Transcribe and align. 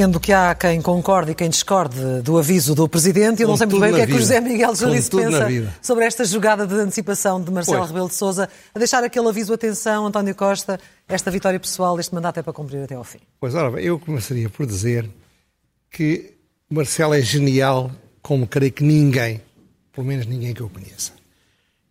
Sendo 0.00 0.18
que 0.18 0.32
há 0.32 0.54
quem 0.54 0.80
concorde 0.80 1.32
e 1.32 1.34
quem 1.34 1.50
discorde 1.50 2.22
do 2.22 2.38
aviso 2.38 2.74
do 2.74 2.88
Presidente, 2.88 3.42
eu 3.42 3.48
não 3.48 3.56
sei 3.56 3.66
muito 3.66 3.80
bem 3.80 3.92
o 3.92 3.96
que 3.96 4.00
é 4.00 4.06
que 4.06 4.14
o 4.14 4.18
José 4.18 4.40
Miguel 4.40 4.74
Jalice 4.74 5.10
pensa 5.10 5.46
sobre 5.82 6.06
esta 6.06 6.24
jogada 6.24 6.66
de 6.66 6.74
antecipação 6.74 7.42
de 7.42 7.50
Marcelo 7.50 7.84
Rebelo 7.84 8.08
de 8.08 8.14
Sousa 8.14 8.48
a 8.74 8.78
deixar 8.78 9.04
aquele 9.04 9.28
aviso, 9.28 9.52
atenção, 9.52 10.06
António 10.06 10.34
Costa, 10.34 10.80
esta 11.06 11.30
vitória 11.30 11.60
pessoal, 11.60 12.00
este 12.00 12.14
mandato 12.14 12.38
é 12.38 12.42
para 12.42 12.52
cumprir 12.52 12.84
até 12.84 12.94
ao 12.94 13.04
fim. 13.04 13.18
Pois, 13.38 13.54
ora, 13.54 13.78
eu 13.78 13.98
começaria 13.98 14.48
por 14.48 14.64
dizer 14.64 15.10
que 15.90 16.34
Marcelo 16.70 17.12
é 17.12 17.20
genial 17.20 17.90
como 18.22 18.46
creio 18.46 18.72
que 18.72 18.84
ninguém, 18.84 19.42
pelo 19.92 20.06
menos 20.06 20.26
ninguém 20.26 20.54
que 20.54 20.60
eu 20.60 20.68
conheça, 20.68 21.12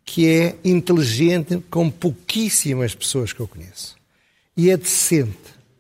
que 0.05 0.27
é 0.27 0.55
inteligente 0.63 1.63
como 1.69 1.91
pouquíssimas 1.91 2.95
pessoas 2.95 3.33
que 3.33 3.39
eu 3.39 3.47
conheço 3.47 3.97
e 4.55 4.69
é 4.69 4.77
decente 4.77 5.37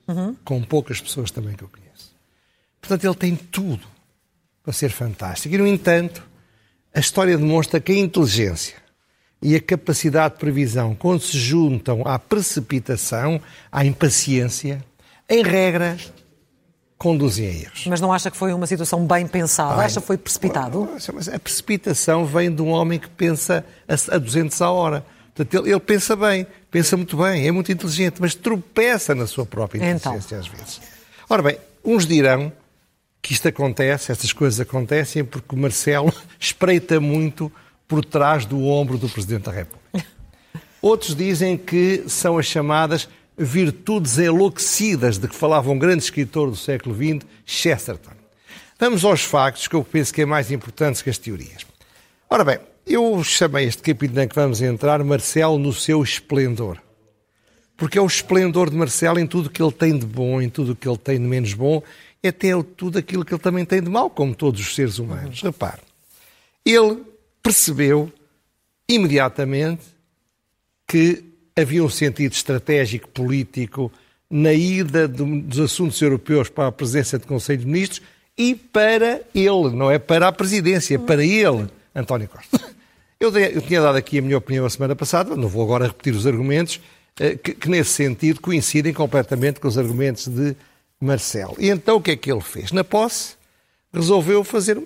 uhum. 0.07 0.35
com 0.43 0.61
poucas 0.63 1.01
pessoas 1.01 1.31
também 1.31 1.55
que 1.55 1.63
eu 1.63 1.69
conheço. 1.69 2.15
Portanto, 2.79 3.03
ele 3.03 3.15
tem 3.15 3.35
tudo 3.35 3.85
para 4.63 4.73
ser 4.73 4.89
fantástico. 4.89 5.53
E, 5.53 5.57
no 5.57 5.67
entanto, 5.67 6.23
a 6.93 6.99
história 6.99 7.37
demonstra 7.37 7.79
que 7.79 7.91
a 7.91 7.97
inteligência 7.97 8.75
e 9.41 9.55
a 9.55 9.61
capacidade 9.61 10.35
de 10.35 10.39
previsão, 10.39 10.95
quando 10.95 11.21
se 11.21 11.37
juntam 11.37 12.03
à 12.05 12.19
precipitação, 12.19 13.41
à 13.71 13.85
impaciência, 13.85 14.83
em 15.29 15.43
regra, 15.43 15.97
conduzem 16.99 17.47
a 17.47 17.51
erros. 17.51 17.85
Mas 17.87 18.01
não 18.01 18.11
acha 18.11 18.29
que 18.29 18.35
foi 18.35 18.53
uma 18.53 18.67
situação 18.67 19.07
bem 19.07 19.25
pensada? 19.25 19.77
Bem, 19.77 19.85
acha 19.85 20.01
que 20.01 20.05
foi 20.05 20.17
precipitado? 20.17 20.87
A 21.33 21.39
precipitação 21.39 22.25
vem 22.25 22.53
de 22.53 22.61
um 22.61 22.67
homem 22.67 22.99
que 22.99 23.09
pensa 23.09 23.65
a 23.87 24.17
200 24.17 24.61
a 24.61 24.69
hora. 24.69 25.05
Portanto, 25.33 25.63
ele, 25.63 25.71
ele, 25.71 25.79
pensa 25.79 26.13
bem, 26.17 26.45
pensa 26.69 26.97
muito 26.97 27.15
bem, 27.15 27.47
é 27.47 27.51
muito 27.51 27.71
inteligente, 27.71 28.17
mas 28.19 28.35
tropeça 28.35 29.15
na 29.15 29.25
sua 29.25 29.45
própria 29.45 29.79
inteligência 29.79 30.35
então. 30.35 30.39
às 30.39 30.47
vezes. 30.47 30.81
Ora 31.29 31.41
bem, 31.41 31.57
uns 31.85 32.05
dirão 32.05 32.51
que 33.21 33.31
isto 33.31 33.47
acontece, 33.47 34.11
estas 34.11 34.33
coisas 34.33 34.59
acontecem, 34.59 35.23
porque 35.23 35.55
o 35.55 35.57
Marcelo 35.57 36.13
espreita 36.37 36.99
muito 36.99 37.49
por 37.87 38.03
trás 38.03 38.45
do 38.45 38.65
ombro 38.65 38.97
do 38.97 39.07
Presidente 39.07 39.43
da 39.43 39.51
República. 39.53 40.05
Outros 40.81 41.15
dizem 41.15 41.57
que 41.57 42.03
são 42.07 42.37
as 42.37 42.45
chamadas 42.45 43.07
virtudes 43.39 44.19
enlouquecidas 44.19 45.17
de 45.17 45.27
que 45.27 45.35
falava 45.35 45.71
um 45.71 45.79
grande 45.79 46.03
escritor 46.03 46.49
do 46.49 46.55
século 46.55 46.95
XX, 46.95 47.25
Chesterton. 47.45 48.11
Vamos 48.77 49.03
aos 49.03 49.23
factos, 49.23 49.67
que 49.67 49.75
eu 49.75 49.83
penso 49.83 50.13
que 50.13 50.21
é 50.21 50.25
mais 50.25 50.51
importante 50.51 51.03
que 51.03 51.09
as 51.09 51.17
teorias. 51.17 51.65
Ora 52.29 52.43
bem, 52.43 52.59
eu 52.85 53.23
chamei 53.23 53.65
este 53.65 53.81
capítulo 53.81 54.21
em 54.21 54.27
que 54.27 54.35
vamos 54.35 54.61
entrar 54.61 55.03
Marcelo 55.03 55.57
no 55.57 55.73
seu 55.73 56.03
esplendor. 56.03 56.77
Porque 57.75 57.97
é 57.97 58.01
o 58.01 58.05
esplendor 58.05 58.69
de 58.69 58.75
Marcelo 58.75 59.19
em 59.19 59.25
tudo 59.25 59.47
o 59.47 59.49
que 59.49 59.63
ele 59.63 59.71
tem 59.71 59.97
de 59.97 60.05
bom, 60.05 60.41
em 60.41 60.49
tudo 60.49 60.73
o 60.73 60.75
que 60.75 60.87
ele 60.87 60.97
tem 60.97 61.17
de 61.17 61.25
menos 61.25 61.53
bom 61.53 61.81
é 62.21 62.29
até 62.29 62.49
tudo 62.75 62.97
aquilo 62.97 63.23
que 63.23 63.33
ele 63.33 63.41
também 63.41 63.65
tem 63.65 63.81
de 63.81 63.89
mal, 63.89 64.09
como 64.09 64.35
todos 64.35 64.59
os 64.59 64.75
seres 64.75 64.99
humanos. 64.99 65.41
Repare, 65.41 65.81
ele 66.65 67.01
percebeu 67.41 68.11
imediatamente 68.87 69.83
que 70.87 71.23
havia 71.59 71.83
um 71.83 71.89
sentido 71.89 72.33
estratégico 72.33 73.07
político 73.09 73.91
na 74.29 74.53
ida 74.53 75.07
dos 75.07 75.59
assuntos 75.59 75.99
europeus 76.01 76.49
para 76.49 76.67
a 76.67 76.71
presença 76.71 77.17
do 77.17 77.25
Conselho 77.25 77.59
de 77.59 77.65
Ministros 77.65 78.01
e 78.37 78.55
para 78.55 79.21
ele, 79.33 79.69
não 79.75 79.91
é 79.91 79.99
para 79.99 80.27
a 80.27 80.31
presidência, 80.31 80.97
para 80.97 81.23
ele, 81.23 81.67
António 81.93 82.27
Costa. 82.27 82.59
Eu, 83.19 83.37
eu, 83.37 83.61
tinha 83.61 83.81
dado 83.81 83.97
aqui 83.97 84.19
a 84.19 84.21
minha 84.21 84.37
opinião 84.37 84.65
a 84.65 84.69
semana 84.69 84.95
passada, 84.95 85.35
não 85.35 85.49
vou 85.49 85.61
agora 85.61 85.87
repetir 85.87 86.15
os 86.15 86.25
argumentos, 86.25 86.79
eh, 87.19 87.35
que, 87.35 87.53
que 87.53 87.69
nesse 87.69 87.89
sentido 87.89 88.39
coincidem 88.39 88.93
completamente 88.93 89.59
com 89.59 89.67
os 89.67 89.77
argumentos 89.77 90.29
de 90.29 90.55
Marcelo. 91.01 91.53
E 91.59 91.67
então 91.67 91.97
o 91.97 92.01
que 92.01 92.11
é 92.11 92.15
que 92.15 92.31
ele 92.31 92.39
fez? 92.39 92.71
Na 92.71 92.81
posse, 92.81 93.35
resolveu 93.93 94.41
fazer 94.45 94.81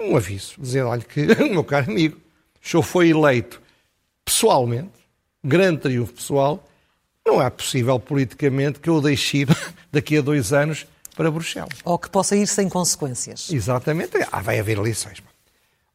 um 0.00 0.16
aviso, 0.16 0.54
dizendo, 0.58 0.88
olha 0.88 1.02
que, 1.02 1.26
meu 1.50 1.62
caro 1.62 1.90
amigo, 1.90 2.16
o 2.64 2.66
senhor 2.66 2.82
foi 2.82 3.10
eleito 3.10 3.60
pessoalmente, 4.24 4.97
grande 5.42 5.82
triunfo 5.82 6.14
pessoal, 6.14 6.66
não 7.24 7.42
é 7.42 7.50
possível 7.50 7.98
politicamente 8.00 8.80
que 8.80 8.88
eu 8.88 8.96
o 8.96 9.00
deixe 9.00 9.38
ir 9.38 9.48
daqui 9.92 10.16
a 10.16 10.20
dois 10.20 10.52
anos 10.52 10.86
para 11.14 11.30
Bruxelas. 11.30 11.78
Ou 11.84 11.98
que 11.98 12.08
possa 12.08 12.36
ir 12.36 12.46
sem 12.46 12.68
consequências. 12.68 13.50
Exatamente. 13.50 14.16
Ah, 14.30 14.40
vai 14.40 14.58
haver 14.58 14.78
eleições. 14.78 15.22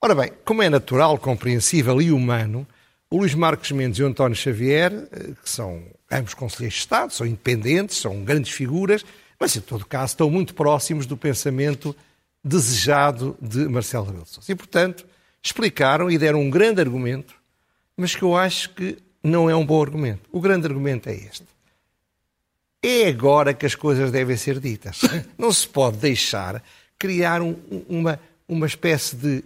Ora 0.02 0.14
bem, 0.14 0.34
como 0.44 0.62
é 0.62 0.70
natural, 0.70 1.18
compreensível 1.18 2.02
e 2.02 2.12
humano, 2.12 2.68
o 3.10 3.18
Luís 3.18 3.34
Marcos 3.34 3.72
Mendes 3.72 4.00
e 4.00 4.04
o 4.04 4.08
António 4.08 4.36
Xavier, 4.36 4.92
eh, 4.92 5.32
que 5.42 5.50
são 5.50 5.82
ambos 6.12 6.34
conselheiros 6.34 6.74
de 6.74 6.80
Estado, 6.82 7.14
são 7.14 7.26
independentes, 7.26 7.98
são 7.98 8.24
grandes 8.24 8.52
figuras, 8.52 9.06
mas, 9.40 9.56
em 9.56 9.62
todo 9.62 9.86
caso, 9.86 10.14
estão 10.14 10.30
muito 10.30 10.54
próximos 10.54 11.06
do 11.06 11.16
pensamento 11.16 11.96
desejado 12.44 13.38
de 13.42 13.60
Marcelo 13.70 14.06
Rebelo 14.06 14.26
de 14.26 14.32
Sousa. 14.32 14.52
E, 14.52 14.56
portanto, 14.56 15.06
explicaram 15.42 16.12
e 16.12 16.18
deram 16.18 16.42
um 16.42 16.50
grande 16.50 16.82
argumento, 16.82 17.34
mas 17.96 18.16
que 18.16 18.24
eu 18.24 18.36
acho 18.36 18.72
que 18.72 18.98
não 19.24 19.50
é 19.50 19.56
um 19.56 19.66
bom 19.66 19.82
argumento. 19.82 20.22
O 20.32 20.42
grande 20.42 20.68
argumento 20.68 21.10
é 21.10 21.16
este. 21.16 21.46
É 22.82 23.08
agora 23.08 23.54
que 23.54 23.66
as 23.66 23.76
coisas 23.76 24.12
devem 24.12 24.36
ser 24.36 24.60
ditas. 24.60 25.02
Não 25.38 25.54
se 25.54 25.66
pode 25.66 25.98
deixar 25.98 26.62
criar 27.00 27.42
um, 27.42 27.56
uma, 27.88 28.20
uma 28.48 28.68
espécie 28.68 29.16
de 29.16 29.44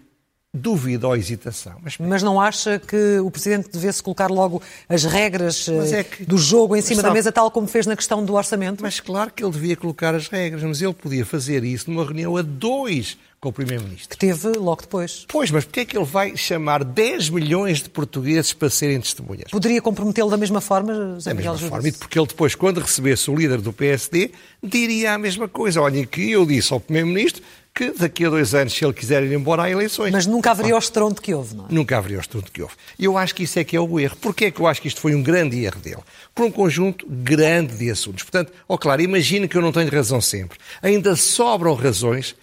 dúvida 0.53 1.07
ou 1.07 1.15
hesitação. 1.15 1.75
Mas, 1.81 1.97
mas, 1.97 2.23
não 2.23 2.41
acha 2.41 2.79
que 2.79 3.19
o 3.19 3.29
Presidente 3.29 3.69
devesse 3.69 4.01
colocar 4.01 4.29
logo 4.29 4.61
as 4.89 5.03
regras 5.03 5.67
é 5.69 6.03
que, 6.03 6.25
do 6.25 6.37
jogo 6.37 6.75
em 6.75 6.81
cima 6.81 7.01
sabe, 7.01 7.09
da 7.09 7.13
mesa, 7.13 7.31
tal 7.31 7.51
como 7.51 7.67
fez 7.67 7.85
na 7.85 7.95
questão 7.95 8.23
do 8.25 8.33
orçamento? 8.33 8.81
Mas 8.81 8.99
claro 8.99 9.31
que 9.31 9.43
ele 9.43 9.51
devia 9.51 9.75
colocar 9.75 10.15
as 10.15 10.27
regras, 10.27 10.63
mas 10.63 10.81
ele 10.81 10.93
podia 10.93 11.25
fazer 11.25 11.63
isso 11.63 11.91
numa 11.91 12.03
reunião 12.03 12.35
a 12.35 12.41
dois 12.41 13.17
com 13.39 13.49
o 13.49 13.53
Primeiro-Ministro. 13.53 14.09
Que 14.09 14.17
teve 14.17 14.49
logo 14.57 14.81
depois. 14.81 15.25
Pois, 15.27 15.51
mas 15.51 15.63
porquê 15.63 15.81
é 15.81 15.85
que 15.85 15.97
ele 15.97 16.05
vai 16.05 16.35
chamar 16.35 16.83
10 16.83 17.29
milhões 17.29 17.83
de 17.83 17.89
portugueses 17.89 18.53
para 18.53 18.69
serem 18.69 18.99
testemunhas? 18.99 19.51
Poderia 19.51 19.81
comprometê-lo 19.81 20.29
da 20.29 20.37
mesma 20.37 20.59
forma, 20.59 20.93
José 21.15 21.33
Da 21.33 21.35
mesma 21.35 21.57
forma, 21.57 21.87
e 21.87 21.91
porque 21.91 22.17
ele 22.17 22.27
depois, 22.27 22.55
quando 22.55 22.79
recebesse 22.79 23.29
o 23.29 23.35
líder 23.35 23.61
do 23.61 23.71
PSD, 23.71 24.31
diria 24.63 25.13
a 25.13 25.17
mesma 25.17 25.47
coisa. 25.47 25.81
Olha, 25.81 26.05
que 26.05 26.31
eu 26.31 26.45
disse 26.45 26.73
ao 26.73 26.79
Primeiro-Ministro 26.79 27.43
que 27.77 27.91
daqui 27.91 28.25
a 28.25 28.29
dois 28.31 28.55
anos, 28.55 28.73
se 28.73 28.83
ele 28.83 28.93
quiser 28.93 29.21
ir 29.21 29.31
embora, 29.31 29.63
há 29.63 29.69
eleições. 29.69 30.11
Mas 30.11 30.25
nunca 30.25 30.49
haveria 30.49 30.75
o 30.75 30.79
estrondo 30.79 31.21
que 31.21 31.31
houve, 31.31 31.55
não 31.55 31.65
é? 31.65 31.67
Nunca 31.69 31.95
haveria 31.95 32.17
o 32.17 32.21
estrondo 32.21 32.51
que 32.51 32.59
houve. 32.59 32.73
E 32.97 33.05
eu 33.05 33.15
acho 33.15 33.35
que 33.35 33.43
isso 33.43 33.59
é 33.59 33.63
que 33.63 33.75
é 33.75 33.79
o 33.79 33.99
erro. 33.99 34.15
Porquê 34.15 34.45
é 34.45 34.51
que 34.51 34.59
eu 34.59 34.65
acho 34.65 34.81
que 34.81 34.87
isto 34.87 34.99
foi 34.99 35.13
um 35.13 35.21
grande 35.21 35.63
erro 35.63 35.79
dele? 35.79 36.01
Por 36.33 36.45
um 36.45 36.51
conjunto 36.51 37.05
grande 37.07 37.77
de 37.77 37.91
assuntos. 37.91 38.23
Portanto, 38.23 38.51
ó 38.67 38.73
oh, 38.73 38.77
claro, 38.79 39.03
imagino 39.03 39.47
que 39.47 39.55
eu 39.55 39.61
não 39.61 39.71
tenho 39.71 39.91
razão 39.91 40.19
sempre. 40.19 40.57
Ainda 40.81 41.15
sobram 41.15 41.75
razões 41.75 42.35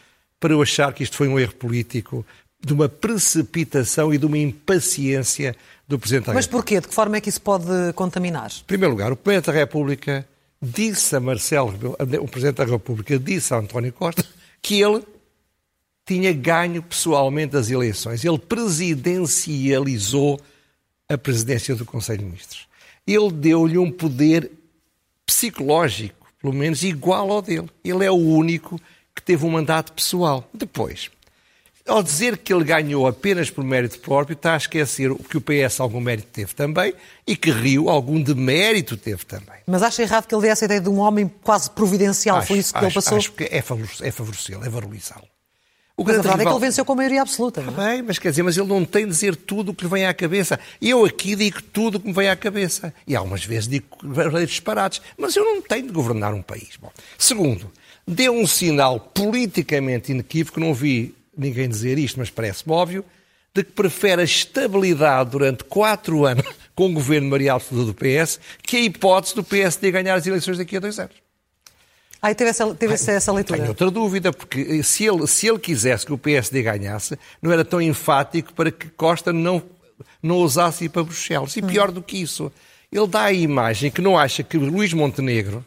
para 0.45 0.53
eu 0.53 0.61
achar 0.61 0.93
que 0.93 1.03
isto 1.03 1.17
foi 1.17 1.27
um 1.27 1.39
erro 1.39 1.55
político, 1.55 2.23
de 2.63 2.75
uma 2.75 2.87
precipitação 2.87 4.13
e 4.13 4.19
de 4.19 4.27
uma 4.27 4.37
impaciência 4.37 5.57
do 5.89 5.99
Presidente 5.99 6.27
da 6.27 6.35
Mas 6.35 6.47
porquê? 6.47 6.83
De 6.83 6.89
que 6.89 6.95
forma 6.95 7.17
é 7.17 7.21
que 7.23 7.31
isso 7.31 7.41
pode 7.41 7.65
contaminar? 7.95 8.51
Em 8.51 8.65
primeiro 8.65 8.93
lugar, 8.93 9.11
o 9.11 9.17
Presidente 9.17 9.47
da 9.47 9.53
República 9.53 10.29
disse 10.61 11.17
a 11.17 11.21
Marcelo, 11.21 11.97
o 12.21 12.29
Presidente 12.29 12.57
da 12.57 12.67
República 12.67 13.19
disse 13.19 13.55
a 13.55 13.57
António 13.57 13.91
Costa 13.91 14.23
que 14.61 14.83
ele 14.83 15.03
tinha 16.05 16.31
ganho 16.35 16.83
pessoalmente 16.83 17.57
as 17.57 17.71
eleições. 17.71 18.23
Ele 18.23 18.39
presidencializou 18.39 20.39
a 21.09 21.17
presidência 21.17 21.75
do 21.75 21.87
Conselho 21.87 22.19
de 22.19 22.25
Ministros. 22.27 22.69
Ele 23.07 23.33
deu-lhe 23.33 23.79
um 23.79 23.91
poder 23.91 24.51
psicológico, 25.25 26.27
pelo 26.39 26.53
menos 26.53 26.85
igual 26.85 27.31
ao 27.31 27.41
dele. 27.41 27.71
Ele 27.83 28.05
é 28.05 28.11
o 28.11 28.17
único 28.17 28.79
que 29.15 29.23
teve 29.23 29.45
um 29.45 29.51
mandato 29.51 29.93
pessoal. 29.93 30.49
Depois, 30.53 31.11
ao 31.87 32.03
dizer 32.03 32.39
que 32.39 32.53
ele 32.53 32.65
ganhou 32.65 33.07
apenas 33.07 33.51
por 33.51 33.63
mérito 33.63 33.99
próprio, 33.99 34.35
está 34.35 34.55
a 34.55 34.57
esquecer 34.57 35.15
que 35.15 35.37
o 35.37 35.41
PS 35.41 35.81
algum 35.81 36.01
mérito 36.01 36.29
teve 36.33 36.55
também 36.55 36.95
e 37.27 37.37
que 37.37 37.51
Rio 37.51 37.91
algum 37.91 38.23
demérito 38.23 38.97
teve 38.97 39.25
também. 39.27 39.61
Mas 39.67 39.83
acha 39.83 40.03
errado 40.03 40.27
que 40.27 40.35
ele 40.35 40.43
dê 40.43 40.49
essa 40.49 40.65
ideia 40.65 40.81
de 40.81 40.89
um 40.89 40.99
homem 40.99 41.31
quase 41.43 41.71
providencial? 41.71 42.39
Acho, 42.39 42.49
Foi 42.49 42.59
isso 42.59 42.73
que 42.73 42.79
acho, 42.79 42.87
ele 42.87 42.95
passou? 42.95 43.19
Acho 43.19 43.33
que 43.33 43.45
é 43.45 43.61
favorecê-lo, 43.61 44.65
é 44.65 44.69
valorizá-lo. 44.69 45.29
O 45.97 46.03
mas 46.03 46.11
a 46.11 46.23
verdade 46.23 46.39
rival... 46.39 46.41
é 46.41 46.51
que 46.51 46.57
ele 46.57 46.67
venceu 46.67 46.85
com 46.85 46.93
a 46.93 46.97
maioria 46.97 47.23
absoluta. 47.23 47.63
Não 47.63 47.87
é? 47.87 47.93
Bem, 47.93 48.03
mas 48.03 48.19
quer 48.19 48.31
dizer, 48.31 48.43
mas 48.43 48.57
ele 48.57 48.67
não 48.67 48.85
tem 48.85 49.05
de 49.05 49.11
dizer 49.11 49.37
tudo 49.37 49.71
o 49.71 49.75
que 49.75 49.85
lhe 49.85 49.91
vem 49.91 50.07
à 50.07 50.15
cabeça. 50.15 50.59
Eu 50.83 51.05
aqui 51.05 51.37
digo 51.37 51.63
tudo 51.63 51.99
o 51.99 52.01
que 52.01 52.09
me 52.09 52.13
vem 52.13 52.29
à 52.29 52.35
cabeça. 52.35 52.93
E 53.07 53.15
algumas 53.15 53.45
vezes 53.45 53.69
digo 53.69 53.87
disparates. 54.45 55.01
Mas 55.17 55.37
eu 55.37 55.45
não 55.45 55.63
tenho 55.63 55.87
de 55.87 55.93
governar 55.93 56.35
um 56.35 56.43
país. 56.43 56.71
Bom, 56.81 56.91
segundo, 57.17 57.71
deu 58.07 58.35
um 58.35 58.47
sinal 58.47 59.01
politicamente 59.01 60.13
inequívoco, 60.13 60.61
não 60.61 60.75
vi 60.75 61.15
ninguém 61.37 61.69
dizer 61.69 61.99
isto, 61.99 62.19
mas 62.19 62.31
parece-me 62.31 62.73
óbvio, 62.73 63.05
de 63.55 63.63
que 63.63 63.73
prefere 63.73 64.23
a 64.23 64.25
estabilidade 64.25 65.31
durante 65.31 65.65
quatro 65.65 66.25
anos 66.25 66.45
com 66.75 66.87
o 66.87 66.93
governo 66.93 67.29
Maria 67.29 67.53
Alto 67.53 67.85
do 67.85 67.95
PS 67.95 68.41
que 68.63 68.77
a 68.77 68.81
hipótese 68.81 69.35
do 69.35 69.45
PSD 69.45 69.91
ganhar 69.91 70.15
as 70.15 70.27
eleições 70.27 70.59
daqui 70.59 70.77
a 70.77 70.81
dois 70.81 70.99
anos. 70.99 71.15
Ah, 72.21 72.31
e 72.31 72.35
teve 72.35 72.51
essa, 72.51 72.75
teve 72.75 72.95
Ai, 72.95 73.17
essa 73.17 73.33
leitura? 73.33 73.59
Tenho 73.59 73.69
outra 73.69 73.91
dúvida, 73.91 74.33
porque 74.33 74.83
se 74.83 75.05
ele, 75.05 75.27
se 75.27 75.47
ele 75.47 75.59
quisesse 75.59 76.07
que 76.07 76.13
o 76.13 76.17
PSD 76.17 76.63
ganhasse, 76.63 77.19
não 77.41 77.53
era 77.53 77.65
tão 77.65 77.83
enfático 77.83 78.55
para 78.55 78.73
que 78.73 78.89
Costa 78.89 79.31
não, 79.31 79.63
não 80.23 80.37
ousasse 80.37 80.87
ir 80.87 80.89
para 80.89 81.05
Bruxelas. 81.05 81.55
E 81.55 81.61
hum. 81.61 81.67
pior 81.67 81.91
do 81.91 82.03
que 82.03 82.17
isso, 82.17 82.51
ele 82.91 83.07
dá 83.07 83.25
a 83.25 83.33
imagem 83.33 83.91
que 83.91 84.01
não 84.01 84.19
acha 84.19 84.43
que 84.43 84.57
Luís 84.57 84.95
Montenegro 84.95 85.65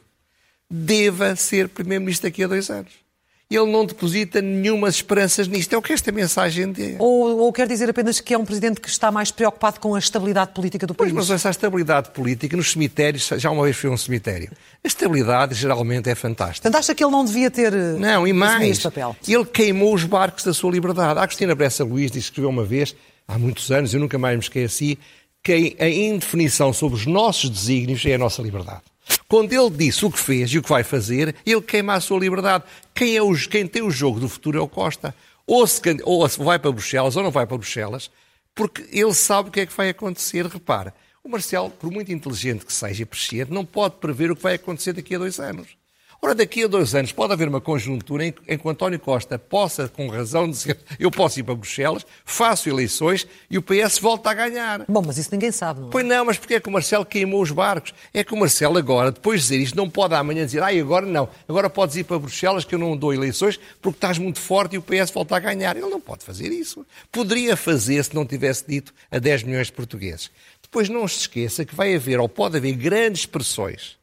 deva 0.69 1.35
ser 1.35 1.69
Primeiro-Ministro 1.69 2.29
daqui 2.29 2.43
a 2.43 2.47
dois 2.47 2.69
anos 2.69 3.07
ele 3.49 3.71
não 3.71 3.85
deposita 3.85 4.41
nenhumas 4.41 4.95
esperanças 4.95 5.47
nisto. 5.47 5.71
É 5.73 5.77
o 5.77 5.81
que 5.81 5.93
esta 5.93 6.11
mensagem 6.11 6.71
diz. 6.71 6.97
Ou, 6.99 7.37
ou, 7.39 7.53
quer 7.53 7.65
dizer 7.65 7.89
apenas 7.89 8.19
que 8.19 8.33
é 8.33 8.37
um 8.37 8.43
presidente 8.43 8.81
que 8.81 8.89
está 8.89 9.09
mais 9.09 9.31
preocupado 9.31 9.79
com 9.79 9.95
a 9.95 9.99
estabilidade 9.99 10.51
política 10.53 10.85
do 10.85 10.93
país? 10.93 11.13
Pois, 11.13 11.27
mas 11.29 11.35
essa 11.35 11.49
estabilidade 11.49 12.09
política 12.09 12.57
nos 12.57 12.71
cemitérios, 12.71 13.29
já 13.37 13.49
uma 13.49 13.63
vez 13.63 13.77
foi 13.77 13.89
um 13.89 13.95
cemitério, 13.95 14.51
a 14.83 14.87
estabilidade 14.87 15.53
geralmente 15.55 16.09
é 16.09 16.15
fantástica. 16.15 16.63
Portanto, 16.63 16.79
acha 16.79 16.93
que 16.93 17.03
ele 17.03 17.11
não 17.11 17.23
devia 17.23 17.49
ter 17.49 17.73
eh, 17.73 17.93
não, 17.97 18.27
e 18.27 18.33
mais, 18.33 18.79
papel? 18.79 19.15
Ele 19.25 19.45
queimou 19.45 19.93
os 19.93 20.03
barcos 20.03 20.43
da 20.43 20.53
sua 20.53 20.71
liberdade. 20.71 21.17
A 21.17 21.23
Agostina 21.23 21.55
Bressa 21.55 21.85
Luís 21.85 22.13
escreveu 22.13 22.49
uma 22.49 22.65
vez, 22.65 22.93
há 23.25 23.37
muitos 23.37 23.71
anos, 23.71 23.93
eu 23.93 23.99
nunca 23.99 24.17
mais 24.17 24.35
me 24.35 24.43
esqueci, 24.43 24.99
que 25.41 25.77
a 25.79 25.87
indefinição 25.87 26.73
sobre 26.73 26.97
os 26.97 27.05
nossos 27.05 27.49
desígnios 27.49 28.05
é 28.05 28.15
a 28.15 28.17
nossa 28.17 28.41
liberdade. 28.41 28.81
Quando 29.27 29.53
ele 29.53 29.69
disse 29.69 30.05
o 30.05 30.11
que 30.11 30.19
fez 30.19 30.51
e 30.51 30.57
o 30.57 30.63
que 30.63 30.69
vai 30.69 30.83
fazer, 30.83 31.35
ele 31.45 31.61
queima 31.61 31.93
a 31.93 32.01
sua 32.01 32.19
liberdade. 32.19 32.63
Quem, 32.93 33.15
é 33.15 33.21
o, 33.21 33.33
quem 33.47 33.67
tem 33.67 33.81
o 33.81 33.91
jogo 33.91 34.19
do 34.19 34.29
futuro 34.29 34.57
é 34.57 34.61
o 34.61 34.67
Costa. 34.67 35.13
Ou, 35.45 35.65
se, 35.65 35.81
ou 36.03 36.27
vai 36.27 36.59
para 36.59 36.71
Bruxelas 36.71 37.15
ou 37.15 37.23
não 37.23 37.31
vai 37.31 37.45
para 37.45 37.57
Bruxelas, 37.57 38.11
porque 38.53 38.85
ele 38.91 39.13
sabe 39.13 39.49
o 39.49 39.51
que 39.51 39.61
é 39.61 39.65
que 39.65 39.75
vai 39.75 39.89
acontecer. 39.89 40.45
Repara, 40.45 40.93
o 41.23 41.29
Marcelo, 41.29 41.69
por 41.69 41.91
muito 41.91 42.11
inteligente 42.11 42.65
que 42.65 42.73
seja 42.73 43.03
e 43.03 43.05
presciente, 43.05 43.51
não 43.51 43.65
pode 43.65 43.95
prever 43.95 44.31
o 44.31 44.35
que 44.35 44.43
vai 44.43 44.55
acontecer 44.55 44.93
daqui 44.93 45.15
a 45.15 45.19
dois 45.19 45.39
anos. 45.39 45.76
Ora, 46.19 46.33
daqui 46.33 46.63
a 46.63 46.67
dois 46.67 46.95
anos 46.95 47.11
pode 47.11 47.31
haver 47.31 47.47
uma 47.47 47.61
conjuntura 47.61 48.25
em, 48.25 48.33
em 48.47 48.57
que 48.57 48.67
António 48.67 48.99
Costa 48.99 49.37
possa, 49.37 49.87
com 49.87 50.07
razão, 50.07 50.49
dizer 50.49 50.79
eu 50.99 51.11
posso 51.11 51.39
ir 51.39 51.43
para 51.43 51.53
Bruxelas, 51.53 52.05
faço 52.25 52.67
eleições 52.67 53.27
e 53.49 53.57
o 53.57 53.61
PS 53.61 53.99
volta 53.99 54.31
a 54.31 54.33
ganhar. 54.33 54.83
Bom, 54.89 55.03
mas 55.05 55.19
isso 55.19 55.29
ninguém 55.31 55.51
sabe, 55.51 55.79
não 55.79 55.89
é? 55.89 55.91
Pois 55.91 56.05
não, 56.05 56.25
mas 56.25 56.37
porque 56.37 56.55
é 56.55 56.59
que 56.59 56.67
o 56.67 56.71
Marcelo 56.71 57.05
queimou 57.05 57.41
os 57.41 57.51
barcos? 57.51 57.93
É 58.13 58.23
que 58.23 58.33
o 58.33 58.37
Marcelo 58.37 58.77
agora, 58.77 59.11
depois 59.11 59.41
de 59.41 59.47
dizer 59.47 59.63
isto, 59.63 59.77
não 59.77 59.87
pode 59.89 60.15
amanhã 60.15 60.43
dizer, 60.43 60.63
ah, 60.63 60.67
agora 60.67 61.05
não, 61.05 61.29
agora 61.47 61.69
podes 61.69 61.95
ir 61.95 62.03
para 62.03 62.17
Bruxelas 62.17 62.65
que 62.65 62.73
eu 62.73 62.79
não 62.79 62.97
dou 62.97 63.13
eleições 63.13 63.59
porque 63.79 63.97
estás 63.97 64.17
muito 64.17 64.39
forte 64.39 64.73
e 64.75 64.79
o 64.79 64.81
PS 64.81 65.11
volta 65.11 65.35
a 65.35 65.39
ganhar. 65.39 65.77
Ele 65.77 65.89
não 65.89 66.01
pode 66.01 66.23
fazer 66.23 66.51
isso. 66.51 66.85
Poderia 67.11 67.55
fazer 67.55 68.03
se 68.03 68.15
não 68.15 68.25
tivesse 68.25 68.65
dito 68.67 68.91
a 69.11 69.19
10 69.19 69.43
milhões 69.43 69.67
de 69.67 69.73
portugueses. 69.73 70.31
Depois 70.63 70.89
não 70.89 71.07
se 71.07 71.19
esqueça 71.19 71.63
que 71.63 71.75
vai 71.75 71.95
haver, 71.95 72.19
ou 72.19 72.27
pode 72.27 72.57
haver, 72.57 72.73
grandes 72.73 73.25
pressões 73.25 73.97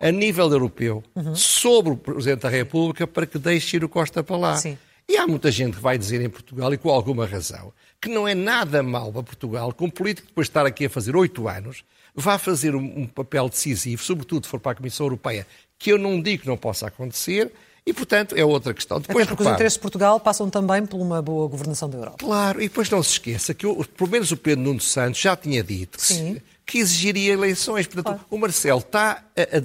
a 0.00 0.10
nível 0.10 0.50
europeu 0.50 1.04
uhum. 1.14 1.34
sobre 1.34 1.92
o 1.92 1.96
Presidente 1.96 2.40
da 2.40 2.48
República 2.48 3.06
para 3.06 3.26
que 3.26 3.38
deixe 3.38 3.76
ir 3.76 3.84
o 3.84 3.88
Costa 3.88 4.22
para 4.22 4.36
lá. 4.36 4.56
Sim. 4.56 4.78
E 5.06 5.16
há 5.16 5.26
muita 5.26 5.50
gente 5.50 5.76
que 5.76 5.82
vai 5.82 5.98
dizer 5.98 6.20
em 6.20 6.30
Portugal, 6.30 6.72
e 6.72 6.78
com 6.78 6.88
alguma 6.88 7.26
razão, 7.26 7.72
que 8.00 8.08
não 8.08 8.26
é 8.26 8.34
nada 8.34 8.82
mal 8.82 9.12
para 9.12 9.22
Portugal 9.22 9.72
que 9.72 9.84
um 9.84 9.90
político, 9.90 10.28
depois 10.28 10.46
de 10.46 10.50
estar 10.50 10.64
aqui 10.64 10.86
a 10.86 10.90
fazer 10.90 11.14
oito 11.14 11.48
anos, 11.48 11.84
vá 12.14 12.38
fazer 12.38 12.74
um, 12.74 13.00
um 13.00 13.06
papel 13.06 13.48
decisivo, 13.48 14.02
sobretudo 14.02 14.44
se 14.46 14.50
for 14.50 14.60
para 14.60 14.72
a 14.72 14.74
Comissão 14.76 15.06
Europeia, 15.06 15.46
que 15.78 15.92
eu 15.92 15.98
não 15.98 16.20
digo 16.20 16.42
que 16.42 16.48
não 16.48 16.56
possa 16.56 16.86
acontecer, 16.86 17.52
e, 17.84 17.92
portanto, 17.92 18.36
é 18.36 18.44
outra 18.44 18.72
questão. 18.72 19.00
Depois, 19.00 19.24
Até 19.24 19.30
porque 19.30 19.42
repare, 19.42 19.50
os 19.50 19.56
interesses 19.56 19.76
de 19.76 19.80
Portugal 19.80 20.20
passam 20.20 20.48
também 20.48 20.86
por 20.86 21.00
uma 21.00 21.20
boa 21.20 21.48
governação 21.48 21.88
da 21.88 21.98
Europa. 21.98 22.18
Claro, 22.18 22.60
e 22.62 22.68
depois 22.68 22.88
não 22.88 23.02
se 23.02 23.12
esqueça 23.12 23.52
que, 23.52 23.66
pelo 23.66 24.10
menos 24.10 24.30
o 24.30 24.36
Pedro 24.36 24.64
Nuno 24.64 24.80
Santos 24.80 25.20
já 25.20 25.34
tinha 25.34 25.62
dito 25.62 25.98
que, 25.98 26.42
que 26.70 26.78
exigiria 26.78 27.32
eleições. 27.32 27.88
Portanto, 27.88 28.04
claro. 28.04 28.20
o 28.30 28.38
Marcelo 28.38 28.78
está 28.78 29.24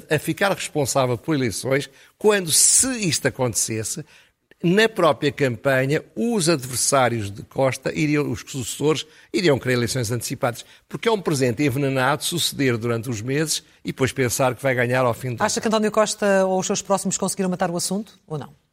a, 0.10 0.16
a, 0.16 0.18
ficar 0.18 0.52
responsável 0.52 1.16
por 1.16 1.36
eleições 1.36 1.88
quando, 2.18 2.52
se 2.52 2.88
isto 3.08 3.28
acontecesse, 3.28 4.04
na 4.64 4.90
própria 4.90 5.32
campanha, 5.32 6.04
os 6.16 6.50
adversários 6.50 7.30
de 7.30 7.44
Costa, 7.44 7.94
iriam, 7.94 8.32
os 8.32 8.40
sucessores, 8.40 9.06
iriam 9.32 9.60
querer 9.60 9.76
eleições 9.76 10.10
antecipadas. 10.10 10.66
Porque 10.90 11.08
é 11.08 11.12
um 11.12 11.22
presente 11.22 11.62
envenenado 11.62 12.24
suceder 12.24 12.76
durante 12.76 13.08
os 13.08 13.22
meses 13.22 13.64
e 13.84 13.90
depois 13.90 14.12
pensar 14.12 14.56
que 14.56 14.64
vai 14.64 14.74
ganhar 14.74 15.06
ao 15.06 15.14
fim 15.14 15.36
do. 15.36 15.44
Acha 15.44 15.62
que 15.62 15.68
António 15.68 15.92
Costa 15.92 16.44
ou 16.48 16.60
os 16.60 16.66
seus 16.66 16.82
próximos 16.82 17.20
conseguiram 17.20 17.52
matar 17.52 17.70
o 17.70 17.78
assunto 17.78 18.20
ou 18.26 18.40
não? 18.40 18.65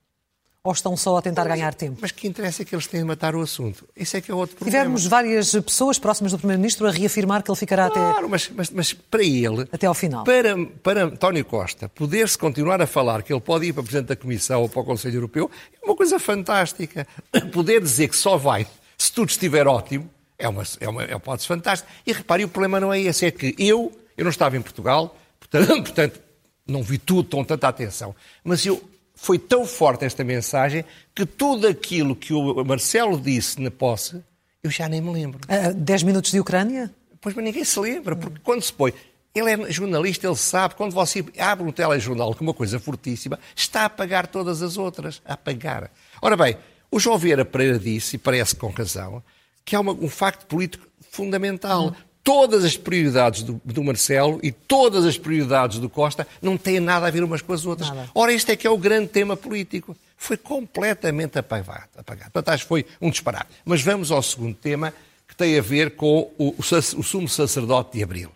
Ou 0.64 0.73
estão 0.73 0.97
só 0.97 1.17
a 1.17 1.23
tentar 1.23 1.44
ganhar 1.44 1.75
tempo? 1.75 1.99
Mas 2.00 2.12
que 2.12 2.29
interessa 2.29 2.62
é 2.62 2.64
que 2.64 2.73
eles 2.73 2.87
tenham 2.87 3.05
de 3.05 3.09
matar 3.09 3.35
o 3.35 3.41
assunto? 3.41 3.85
Isso 3.97 4.17
é 4.17 4.20
que 4.20 4.31
é 4.31 4.35
outro 4.35 4.55
problema. 4.55 4.79
Tivemos 4.79 5.06
várias 5.06 5.50
pessoas 5.50 5.99
próximas 5.99 6.31
do 6.31 6.38
Primeiro-Ministro 6.38 6.87
a 6.87 6.91
reafirmar 6.93 7.43
que 7.43 7.50
ele 7.50 7.59
ficará 7.59 7.91
claro, 7.91 8.00
até... 8.00 8.12
Claro, 8.12 8.29
mas, 8.29 8.49
mas, 8.55 8.70
mas, 8.70 8.93
para 8.93 9.25
ele... 9.25 9.67
Até 9.73 9.88
ao 9.88 9.94
final. 9.94 10.23
Para, 10.23 10.55
para 10.81 11.05
António 11.06 11.44
Costa 11.44 11.88
poder-se 11.88 12.38
continuar 12.38 12.81
a 12.81 12.87
falar 12.87 13.25
que 13.25 13.32
ele 13.32 13.41
pode 13.41 13.67
ir 13.67 13.73
para 13.73 13.82
Presidente 13.82 14.06
da 14.06 14.14
Comissão 14.14 14.62
ou 14.62 14.69
para 14.69 14.82
o 14.82 14.85
Conselho 14.85 15.17
Europeu 15.17 15.50
é 15.82 15.85
uma 15.85 15.97
coisa 15.97 16.20
fantástica. 16.20 17.09
Poder 17.53 17.81
dizer 17.81 18.06
que 18.06 18.17
só 18.17 18.37
vai 18.37 18.64
se 18.97 19.12
tudo 19.12 19.31
estiver 19.31 19.67
ótimo 19.67 20.09
é 20.38 20.49
uma, 20.49 20.62
é 20.79 20.88
uma, 20.88 21.03
é 21.03 21.09
uma 21.09 21.17
hipótese 21.17 21.49
fantástica. 21.49 21.91
E 22.06 22.12
repare, 22.12 22.44
o 22.44 22.49
problema 22.49 22.79
não 22.79 22.93
é 22.93 23.00
esse, 23.00 23.26
é 23.26 23.32
que 23.32 23.53
eu, 23.59 23.91
eu 24.17 24.23
não 24.25 24.31
estava 24.31 24.56
em 24.56 24.62
Portugal, 24.62 25.17
portanto, 25.41 25.67
portanto 25.82 26.20
não 26.64 26.85
vi 26.85 26.99
tudo 26.99 27.29
com 27.29 27.43
tanta 27.43 27.67
atenção, 27.67 28.14
mas 28.44 28.64
eu 28.64 28.81
foi 29.23 29.39
tão 29.39 29.65
forte 29.65 30.05
esta 30.05 30.25
mensagem 30.25 30.85
que 31.15 31.25
tudo 31.25 31.69
aquilo 31.69 32.17
que 32.17 32.35
o 32.35 32.65
Marcelo 32.65 33.21
disse 33.21 33.61
na 33.61 33.71
posse, 33.71 34.21
eu 34.61 34.69
já 34.69 34.89
nem 34.89 35.01
me 35.01 35.13
lembro. 35.13 35.39
Uh, 35.45 35.73
dez 35.75 36.03
minutos 36.03 36.33
de 36.33 36.41
Ucrânia? 36.41 36.93
Pois, 37.21 37.33
mas 37.33 37.45
ninguém 37.45 37.65
se 37.65 37.79
lembra, 37.79 38.17
porque 38.17 38.41
quando 38.43 38.63
se 38.63 38.73
põe. 38.73 38.93
Ele 39.33 39.49
é 39.49 39.71
jornalista, 39.71 40.27
ele 40.27 40.35
sabe, 40.35 40.75
quando 40.75 40.93
você 40.93 41.25
abre 41.39 41.65
um 41.65 41.71
telejornal 41.71 42.35
com 42.35 42.43
uma 42.43 42.53
coisa 42.53 42.81
fortíssima, 42.81 43.39
está 43.55 43.83
a 43.83 43.85
apagar 43.85 44.27
todas 44.27 44.61
as 44.61 44.77
outras. 44.77 45.23
A 45.25 45.35
apagar. 45.35 45.89
Ora 46.21 46.37
bem, 46.37 46.57
o 46.91 46.99
João 46.99 47.17
Vieira 47.17 47.45
Pereira 47.45 47.79
disse, 47.79 48.17
e 48.17 48.19
parece 48.19 48.57
com 48.57 48.71
razão, 48.71 49.23
que 49.65 49.77
há 49.77 49.81
uma, 49.81 49.93
um 49.93 50.09
facto 50.09 50.47
político 50.47 50.85
fundamental. 51.13 51.91
Hum 51.91 52.12
todas 52.23 52.65
as 52.65 52.77
prioridades 52.77 53.43
do, 53.43 53.61
do, 53.65 53.83
Marcelo 53.83 54.39
e 54.43 54.53
todas 54.53 55.05
as 55.05 55.19
prioridades 55.19 55.79
do 55.79 55.89
Costa 55.89 56.27
não 56.41 56.57
têm 56.57 56.81
nada 56.81 57.07
a 57.07 57.11
ver 57.11 57.25
umas 57.25 57.43
com 57.43 57.53
as 57.53 57.67
outras. 57.67 57.89
Nada. 57.89 58.11
Ora, 58.15 58.33
este 58.33 58.53
é 58.53 58.57
que 58.57 58.67
é 58.67 58.71
o 58.71 58.79
grande 58.79 59.09
tema 59.09 59.37
político. 59.37 59.97
Foi 60.17 60.37
completamente 60.37 61.39
apagado. 61.39 61.89
apagado. 61.97 62.31
Portanto, 62.31 62.55
acho 62.55 62.65
que 62.65 62.69
foi 62.69 62.87
um 63.01 63.11
disparate. 63.11 63.49
Mas 63.65 63.83
vamos 63.83 64.11
ao 64.11 64.23
segundo 64.23 64.55
tema, 64.55 64.95
que 65.27 65.35
tem 65.35 65.59
a 65.59 65.63
ver 65.63 65.97
com 65.97 66.31
o, 66.39 66.49
o, 66.51 66.57
o 66.59 67.03
sumo 67.03 67.29
sacerdote 67.29 67.97
de 67.97 68.05
Abril. 68.05 68.31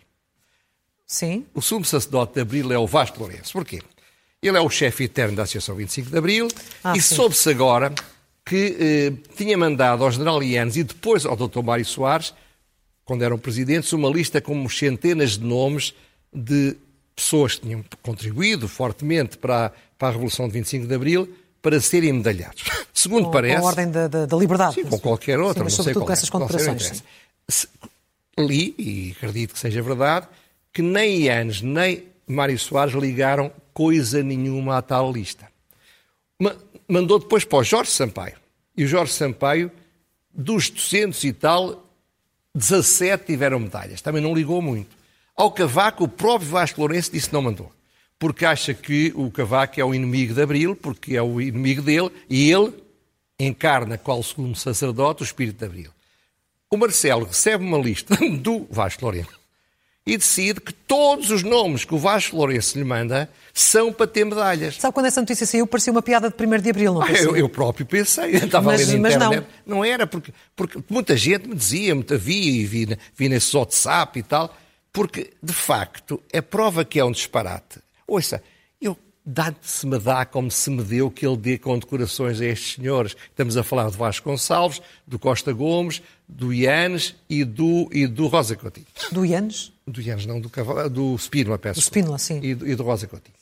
Sim. 1.05 1.45
O 1.53 1.61
sumo 1.61 1.85
sacerdote 1.85 2.33
de 2.33 2.41
Abril 2.41 2.73
é 2.73 2.77
o 2.77 2.85
Vasco 2.85 3.19
Lourenço. 3.19 3.53
Porquê? 3.53 3.81
Ele 4.41 4.57
é 4.57 4.61
o 4.61 4.69
chefe 4.69 5.05
eterno 5.05 5.35
da 5.35 5.43
Associação 5.43 5.75
25 5.75 6.11
de 6.11 6.17
Abril 6.17 6.47
ah, 6.83 6.93
e 6.95 7.01
soube-se 7.01 7.49
agora 7.49 7.93
que 8.45 8.77
eh, 8.79 9.33
tinha 9.35 9.57
mandado 9.57 10.03
ao 10.03 10.11
general 10.11 10.43
Ianes 10.43 10.75
e 10.75 10.83
depois 10.83 11.25
ao 11.25 11.35
Dr. 11.35 11.61
Mário 11.61 11.85
Soares 11.85 12.33
quando 13.07 13.23
eram 13.23 13.39
presidentes, 13.39 13.93
uma 13.93 14.09
lista 14.09 14.41
com 14.41 14.67
centenas 14.67 15.37
de 15.37 15.45
nomes 15.45 15.93
de 16.31 16.75
pessoas 17.15 17.55
que 17.55 17.61
tinham 17.61 17.83
contribuído 18.03 18.67
fortemente 18.67 19.37
para 19.37 19.67
a, 19.67 19.71
para 19.97 20.09
a 20.09 20.11
Revolução 20.11 20.45
de 20.47 20.53
25 20.55 20.85
de 20.85 20.93
Abril 20.93 21.35
para 21.61 21.79
serem 21.79 22.11
medalhados. 22.11 22.65
Segundo 22.93 23.25
com, 23.25 23.31
parece. 23.31 23.55
Com 23.55 23.65
a 23.65 23.69
ordem 23.69 23.89
da, 23.89 24.09
da, 24.09 24.25
da 24.25 24.37
liberdade. 24.37 24.75
Sim, 24.75 24.83
com 24.83 24.99
qualquer 24.99 25.39
outra. 25.39 25.61
Sim, 25.61 25.63
mas 25.63 25.77
não 25.77 25.83
sei 25.85 25.93
qual, 25.93 26.05
com 26.05 26.11
essas 26.11 26.29
condecorações. 26.29 27.03
Li, 28.37 28.75
e 28.77 29.15
acredito 29.17 29.53
que 29.53 29.59
seja 29.59 29.81
verdade, 29.81 30.27
que 30.73 30.81
nem 30.81 31.21
Ianes 31.21 31.61
nem 31.61 32.03
Mário 32.27 32.59
Soares 32.59 32.93
ligaram 32.93 33.51
coisa 33.73 34.21
nenhuma 34.21 34.77
à 34.77 34.81
tal 34.81 35.11
lista. 35.13 35.47
Mandou 36.89 37.19
depois 37.19 37.45
para 37.45 37.59
o 37.59 37.63
Jorge 37.63 37.89
Sampaio. 37.89 38.35
E 38.75 38.83
o 38.83 38.87
Jorge 38.87 39.13
Sampaio, 39.13 39.71
dos 40.33 40.69
200 40.69 41.23
e 41.23 41.31
tal, 41.31 41.86
17 42.57 43.25
tiveram 43.25 43.59
medalhas. 43.59 44.01
Também 44.01 44.21
não 44.21 44.33
ligou 44.33 44.61
muito. 44.61 44.95
Ao 45.35 45.51
Cavaco, 45.51 46.03
o 46.03 46.07
próprio 46.07 46.49
Vasco 46.49 46.79
Lourenço 46.81 47.11
disse 47.11 47.27
que 47.27 47.33
não 47.33 47.41
mandou. 47.41 47.71
Porque 48.17 48.45
acha 48.45 48.73
que 48.73 49.13
o 49.15 49.29
Cavaco 49.29 49.79
é 49.79 49.85
o 49.85 49.93
inimigo 49.93 50.33
de 50.33 50.41
Abril, 50.41 50.75
porque 50.75 51.15
é 51.15 51.21
o 51.21 51.39
inimigo 51.39 51.83
dele, 51.83 52.09
e 52.27 52.51
ele 52.51 52.73
encarna, 53.39 53.97
qual 53.97 54.23
segundo 54.23 54.57
sacerdote, 54.57 55.21
o 55.21 55.25
espírito 55.25 55.59
de 55.59 55.65
Abril. 55.65 55.91
O 56.69 56.77
Marcelo 56.77 57.25
recebe 57.25 57.63
uma 57.63 57.77
lista 57.77 58.15
do 58.41 58.67
Vasco 58.71 59.03
Lourenço 59.03 59.46
e 60.07 60.15
decide 60.15 60.61
que 60.61 60.73
todos 60.73 61.29
os 61.31 61.43
nomes 61.43 61.83
que 61.83 61.93
o 61.93 61.97
Vasco 61.97 62.37
Lourenço 62.37 62.77
lhe 62.77 62.85
manda 62.85 63.29
são 63.53 63.91
para 63.91 64.07
ter 64.07 64.23
medalhas. 64.23 64.77
Sabe 64.77 64.93
quando 64.93 65.07
essa 65.07 65.19
notícia 65.19 65.45
saiu, 65.45 65.67
parecia 65.67 65.91
uma 65.91 66.01
piada 66.01 66.29
de 66.29 66.45
1 66.45 66.61
de 66.61 66.69
Abril, 66.69 66.93
não 66.93 67.01
ah, 67.01 67.11
eu, 67.11 67.35
eu, 67.35 67.49
próprio 67.49 67.85
pensei, 67.85 68.35
eu 68.35 68.39
estava 68.45 68.67
mas, 68.67 68.89
ali 68.89 68.97
na 68.97 69.09
internet. 69.09 69.47
Não. 69.65 69.77
não 69.77 69.85
era, 69.85 70.07
porque, 70.07 70.31
porque 70.55 70.79
muita 70.89 71.17
gente 71.17 71.49
me 71.49 71.55
dizia, 71.55 71.93
muita 71.93 72.17
vi, 72.17 72.63
vi, 72.65 72.97
vi 73.15 73.27
nesse 73.27 73.55
WhatsApp 73.57 74.17
e 74.17 74.23
tal, 74.23 74.55
porque, 74.93 75.31
de 75.43 75.53
facto, 75.53 76.21
é 76.31 76.39
prova 76.39 76.85
que 76.85 76.99
é 76.99 77.03
um 77.03 77.11
disparate. 77.11 77.79
Ouça, 78.07 78.41
eu 78.81 78.97
dá-se 79.25 79.85
me 79.85 79.99
dá 79.99 80.25
como 80.25 80.49
se 80.49 80.69
me 80.69 80.81
deu 80.81 81.11
que 81.11 81.27
ele 81.27 81.35
dê 81.35 81.57
condecorações 81.57 82.39
a 82.39 82.45
estes 82.45 82.75
senhores. 82.75 83.13
Estamos 83.29 83.57
a 83.57 83.63
falar 83.63 83.91
de 83.91 83.97
Vasco 83.97 84.29
Gonçalves, 84.29 84.81
do 85.05 85.19
Costa 85.19 85.51
Gomes, 85.51 86.01
do 86.27 86.53
Ianes 86.53 87.15
e 87.29 87.43
do, 87.43 87.87
e 87.91 88.05
do 88.05 88.27
Rosa 88.27 88.55
Coutinho. 88.55 88.87
Do 89.11 89.25
Ianes? 89.25 89.71
Do 89.87 90.01
Ianes, 90.01 90.25
não, 90.25 90.41
do, 90.41 90.49
do 90.89 91.15
Spínola, 91.15 91.57
peço. 91.57 91.79
Do 91.79 91.83
Spínola, 91.83 92.17
sim. 92.17 92.39
E, 92.43 92.49
e 92.49 92.75
do 92.75 92.83
Rosa 92.83 93.07
Coutinho. 93.07 93.35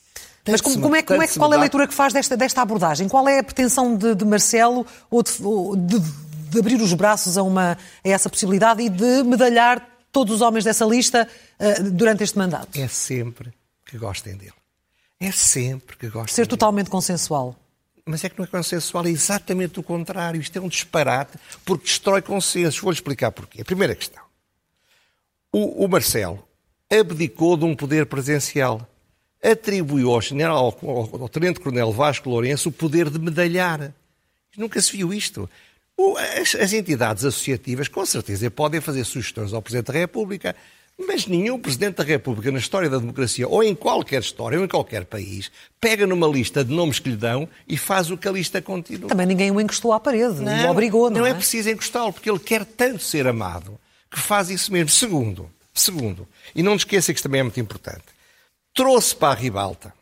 Mas 0.48 0.60
como, 0.60 0.80
como, 0.80 0.94
é, 0.94 1.02
como 1.02 1.22
é, 1.22 1.26
qual 1.26 1.52
é 1.52 1.56
a 1.56 1.60
leitura 1.60 1.88
que 1.88 1.94
faz 1.94 2.12
desta, 2.12 2.36
desta 2.36 2.62
abordagem? 2.62 3.08
Qual 3.08 3.28
é 3.28 3.40
a 3.40 3.44
pretensão 3.44 3.96
de, 3.96 4.14
de 4.14 4.24
Marcelo 4.24 4.86
ou 5.10 5.22
de, 5.22 5.32
de, 5.32 6.00
de, 6.50 6.58
abrir 6.60 6.80
os 6.80 6.92
braços 6.92 7.36
a, 7.36 7.42
uma, 7.42 7.72
a 8.04 8.08
essa 8.08 8.30
possibilidade 8.30 8.80
e 8.80 8.88
de 8.88 9.24
medalhar 9.24 9.84
todos 10.12 10.36
os 10.36 10.40
homens 10.40 10.64
dessa 10.64 10.84
lista 10.84 11.28
uh, 11.58 11.90
durante 11.90 12.22
este 12.22 12.38
mandato? 12.38 12.78
É 12.78 12.86
sempre 12.86 13.52
que 13.84 13.98
gostem 13.98 14.36
dele. 14.36 14.52
É 15.18 15.32
sempre 15.32 15.96
que 15.96 16.06
gostem 16.08 16.34
Ser 16.34 16.42
dele. 16.42 16.50
totalmente 16.50 16.90
consensual. 16.90 17.56
Mas 18.08 18.22
é 18.22 18.28
que 18.28 18.38
não 18.38 18.44
é 18.44 18.48
consensual, 18.48 19.04
é 19.04 19.10
exatamente 19.10 19.80
o 19.80 19.82
contrário. 19.82 20.40
Isto 20.40 20.58
é 20.58 20.60
um 20.60 20.68
disparate 20.68 21.36
porque 21.64 21.86
destrói 21.86 22.22
consensos. 22.22 22.78
Vou-lhe 22.78 22.94
explicar 22.94 23.32
porquê. 23.32 23.62
A 23.62 23.64
primeira 23.64 23.96
questão. 23.96 24.22
O, 25.50 25.84
o 25.84 25.88
Marcelo 25.88 26.46
abdicou 26.88 27.56
de 27.56 27.64
um 27.64 27.74
poder 27.74 28.06
presencial. 28.06 28.88
Atribuiu 29.42 30.12
ao, 30.12 30.20
general, 30.20 30.78
ao, 30.82 31.22
ao 31.22 31.28
tenente-coronel 31.28 31.90
Vasco 31.92 32.30
Lourenço 32.30 32.68
o 32.68 32.72
poder 32.72 33.10
de 33.10 33.18
medalhar. 33.18 33.92
Nunca 34.56 34.80
se 34.80 34.96
viu 34.96 35.12
isto. 35.12 35.50
As, 36.40 36.54
as, 36.54 36.72
entidades 36.72 37.24
associativas, 37.24 37.88
com 37.88 38.06
certeza, 38.06 38.48
podem 38.50 38.80
fazer 38.80 39.02
sugestões 39.04 39.52
ao 39.52 39.60
Presidente 39.60 39.86
da 39.86 39.98
República, 39.98 40.54
mas 40.98 41.26
nenhum 41.26 41.58
Presidente 41.58 41.96
da 41.96 42.04
República, 42.04 42.50
na 42.50 42.58
história 42.58 42.88
da 42.88 42.98
democracia, 42.98 43.46
ou 43.46 43.62
em 43.62 43.74
qualquer 43.74 44.20
história, 44.20 44.58
ou 44.58 44.64
em 44.64 44.68
qualquer 44.68 45.04
país, 45.04 45.50
pega 45.78 46.06
numa 46.06 46.26
lista 46.26 46.64
de 46.64 46.72
nomes 46.72 46.98
que 46.98 47.10
lhe 47.10 47.16
dão 47.16 47.48
e 47.68 47.76
faz 47.76 48.10
o 48.10 48.16
que 48.16 48.26
a 48.26 48.32
lista 48.32 48.62
continua. 48.62 49.08
Também 49.08 49.26
ninguém 49.26 49.50
o 49.50 49.60
encostou 49.60 49.92
à 49.92 50.00
parede, 50.00 50.40
não, 50.40 50.68
o 50.68 50.70
obrigou, 50.70 51.10
não, 51.10 51.20
não 51.20 51.26
é? 51.26 51.30
Não 51.30 51.36
é 51.36 51.38
preciso 51.38 51.68
encostá-lo, 51.68 52.12
porque 52.12 52.30
ele 52.30 52.38
quer 52.38 52.64
tanto 52.64 53.02
ser 53.02 53.26
amado 53.26 53.78
que 54.10 54.18
faz 54.18 54.48
isso 54.48 54.72
mesmo. 54.72 54.88
Segundo, 54.88 55.50
segundo, 55.74 56.26
e 56.54 56.62
não 56.62 56.76
esqueça 56.76 57.12
que 57.12 57.18
isto 57.18 57.24
também 57.24 57.40
é 57.40 57.44
muito 57.44 57.60
importante, 57.60 58.04
trouxe 58.72 59.14
para 59.14 59.32
a 59.32 59.34
ribalta 59.34 59.92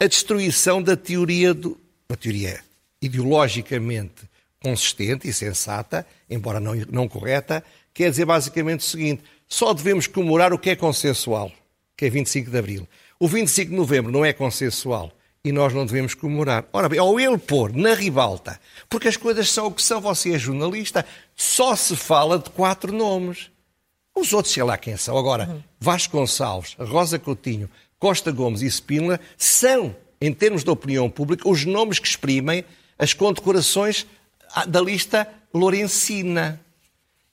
a 0.00 0.06
destruição 0.06 0.82
da 0.82 0.96
teoria, 0.96 1.52
do, 1.52 1.78
uma 2.08 2.16
teoria 2.16 2.60
ideologicamente 3.02 4.30
consistente 4.62 5.28
e 5.28 5.32
sensata, 5.32 6.06
embora 6.28 6.60
não, 6.60 6.74
não 6.90 7.08
correta, 7.08 7.64
quer 7.94 8.10
dizer 8.10 8.24
basicamente 8.24 8.80
o 8.80 8.84
seguinte: 8.84 9.22
só 9.48 9.72
devemos 9.72 10.06
comemorar 10.06 10.52
o 10.52 10.58
que 10.58 10.70
é 10.70 10.76
consensual, 10.76 11.50
que 11.96 12.04
é 12.04 12.10
25 12.10 12.50
de 12.50 12.58
Abril. 12.58 12.88
O 13.18 13.28
25 13.28 13.70
de 13.70 13.76
Novembro 13.76 14.10
não 14.10 14.24
é 14.24 14.32
consensual 14.32 15.12
e 15.44 15.52
nós 15.52 15.72
não 15.72 15.86
devemos 15.86 16.14
comemorar. 16.14 16.64
Ora 16.72 16.88
bem, 16.88 16.98
ao 16.98 17.18
ele 17.18 17.38
pôr 17.38 17.72
na 17.74 17.94
ribalta, 17.94 18.60
porque 18.88 19.08
as 19.08 19.16
coisas 19.16 19.50
são 19.50 19.66
o 19.66 19.72
que 19.72 19.82
são, 19.82 20.00
você 20.00 20.34
é 20.34 20.38
jornalista, 20.38 21.04
só 21.34 21.74
se 21.74 21.96
fala 21.96 22.38
de 22.38 22.50
quatro 22.50 22.92
nomes. 22.92 23.50
Os 24.14 24.32
outros, 24.32 24.52
sei 24.52 24.62
lá 24.62 24.76
quem 24.76 24.96
são. 24.96 25.16
Agora, 25.16 25.48
uhum. 25.48 25.62
Vasco 25.78 26.16
Gonçalves, 26.16 26.76
Rosa 26.78 27.18
Coutinho, 27.18 27.70
Costa 27.98 28.30
Gomes 28.30 28.62
e 28.62 28.66
Spínola 28.66 29.20
são, 29.36 29.94
em 30.20 30.32
termos 30.32 30.64
de 30.64 30.70
opinião 30.70 31.08
pública, 31.08 31.48
os 31.48 31.64
nomes 31.64 31.98
que 31.98 32.08
exprimem 32.08 32.64
as 32.98 33.14
condecorações 33.14 34.06
da 34.66 34.80
lista 34.80 35.26
Lorencina. 35.54 36.60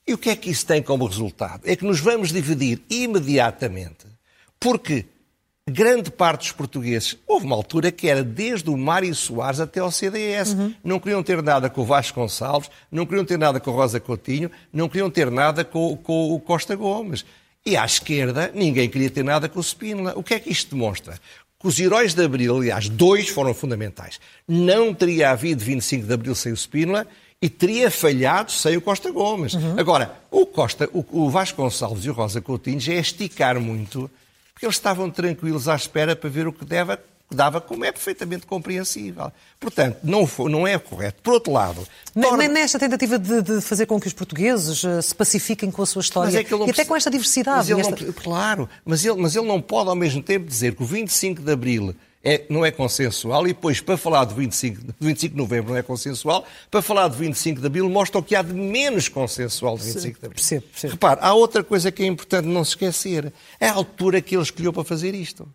E 0.07 0.13
o 0.13 0.17
que 0.17 0.29
é 0.29 0.35
que 0.35 0.49
isso 0.49 0.65
tem 0.65 0.81
como 0.81 1.05
resultado? 1.05 1.61
É 1.65 1.75
que 1.75 1.85
nos 1.85 1.99
vamos 1.99 2.31
dividir 2.31 2.81
imediatamente, 2.89 4.07
porque 4.59 5.05
grande 5.69 6.09
parte 6.09 6.43
dos 6.43 6.51
portugueses, 6.53 7.17
houve 7.27 7.45
uma 7.45 7.55
altura 7.55 7.91
que 7.91 8.07
era 8.07 8.23
desde 8.23 8.69
o 8.69 8.77
Mário 8.77 9.13
Soares 9.13 9.59
até 9.59 9.81
ao 9.81 9.91
CDS. 9.91 10.53
Uhum. 10.53 10.73
Não 10.81 10.99
queriam 10.99 11.21
ter 11.21 11.43
nada 11.43 11.69
com 11.69 11.81
o 11.81 11.85
Vasco 11.85 12.19
Gonçalves, 12.19 12.71
não 12.89 13.05
queriam 13.05 13.25
ter 13.25 13.37
nada 13.37 13.59
com 13.59 13.69
o 13.69 13.73
Rosa 13.73 13.99
Coutinho, 13.99 14.49
não 14.71 14.87
queriam 14.87 15.09
ter 15.09 15.29
nada 15.29 15.65
com, 15.65 15.97
com 15.97 16.33
o 16.33 16.39
Costa 16.39 16.75
Gomes. 16.75 17.25
E 17.65 17.75
à 17.75 17.83
esquerda, 17.83 18.49
ninguém 18.55 18.89
queria 18.89 19.09
ter 19.09 19.23
nada 19.23 19.49
com 19.49 19.59
o 19.59 19.63
Spínola. 19.63 20.13
O 20.15 20.23
que 20.23 20.33
é 20.33 20.39
que 20.39 20.49
isto 20.49 20.73
demonstra? 20.73 21.19
Que 21.59 21.67
os 21.67 21.77
heróis 21.77 22.13
de 22.13 22.23
Abril, 22.23 22.55
aliás, 22.55 22.87
dois 22.87 23.27
foram 23.27 23.53
fundamentais. 23.53 24.21
Não 24.47 24.93
teria 24.93 25.31
havido 25.31 25.61
25 25.65 26.07
de 26.07 26.13
Abril 26.13 26.33
sem 26.33 26.53
o 26.53 26.57
Spínola 26.57 27.05
e 27.41 27.49
teria 27.49 27.91
falhado 27.91 28.51
sem 28.51 28.77
o 28.77 28.81
Costa 28.81 29.11
Gomes. 29.11 29.53
Uhum. 29.53 29.79
Agora, 29.79 30.11
o, 30.31 30.45
Costa, 30.45 30.89
o, 30.91 31.05
o 31.11 31.29
Vasco 31.29 31.61
Gonçalves 31.61 32.05
e 32.05 32.09
o 32.09 32.13
Rosa 32.13 32.41
Coutinho 32.41 32.79
já 32.79 32.93
é 32.93 32.99
esticar 32.99 33.59
muito, 33.59 34.09
porque 34.53 34.65
eles 34.65 34.75
estavam 34.75 35.09
tranquilos 35.09 35.67
à 35.67 35.75
espera 35.75 36.15
para 36.15 36.29
ver 36.29 36.47
o 36.47 36.53
que 36.53 36.65
dava, 36.65 36.99
dava 37.29 37.61
como 37.61 37.85
é 37.85 37.91
perfeitamente 37.91 38.47
compreensível. 38.47 39.31
Portanto, 39.59 39.99
não, 40.03 40.25
foi, 40.25 40.49
não 40.49 40.65
é 40.65 40.79
correto. 40.79 41.21
Por 41.21 41.33
outro 41.33 41.53
lado... 41.53 41.87
Torna... 42.19 42.47
Nesta 42.47 42.79
tentativa 42.79 43.19
de, 43.19 43.43
de, 43.43 43.61
fazer 43.61 43.85
com 43.85 43.99
que 43.99 44.07
os 44.07 44.13
portugueses 44.13 44.83
uh, 44.83 44.99
se 44.99 45.13
pacifiquem 45.13 45.69
com 45.69 45.83
a 45.83 45.85
sua 45.85 46.01
história, 46.01 46.39
é 46.39 46.41
e 46.41 46.71
até 46.71 46.85
com 46.85 46.95
esta 46.95 47.11
diversidade... 47.11 47.71
Mas 47.71 47.87
esta... 47.87 48.03
não... 48.03 48.13
Claro, 48.13 48.67
mas 48.83 49.05
ele, 49.05 49.21
mas 49.21 49.35
ele 49.35 49.45
não 49.45 49.61
pode 49.61 49.89
ao 49.89 49.95
mesmo 49.95 50.23
tempo 50.23 50.47
dizer 50.47 50.73
que 50.73 50.81
o 50.81 50.87
25 50.87 51.43
de 51.43 51.51
Abril 51.51 51.95
é, 52.27 52.45
não 52.49 52.65
é 52.65 52.71
consensual 52.71 53.45
e 53.45 53.53
depois, 53.53 53.79
para 53.79 53.95
falar 53.95 54.25
de 54.25 54.33
25, 54.33 54.81
de 54.81 54.93
25 54.99 55.31
de 55.33 55.37
novembro, 55.37 55.71
não 55.71 55.79
é 55.79 55.81
consensual, 55.81 56.45
para 56.69 56.81
falar 56.81 57.07
de 57.07 57.15
25 57.15 57.61
de 57.61 57.67
abril, 57.67 57.89
mostra 57.89 58.19
o 58.19 58.23
que 58.23 58.35
há 58.35 58.41
de 58.41 58.53
menos 58.53 59.07
consensual 59.07 59.77
de 59.77 59.85
25 59.85 60.19
de 60.19 60.25
abril. 60.25 60.35
Percebo, 60.35 60.63
percebo. 60.63 60.91
Repare, 60.91 61.21
há 61.23 61.33
outra 61.33 61.63
coisa 61.63 61.89
que 61.89 62.03
é 62.03 62.05
importante 62.05 62.45
não 62.45 62.65
se 62.65 62.71
esquecer. 62.71 63.31
É 63.61 63.69
a 63.69 63.73
altura 63.73 64.21
que 64.21 64.35
ele 64.35 64.43
escolheu 64.43 64.73
para 64.73 64.83
fazer 64.83 65.15
isto. 65.15 65.47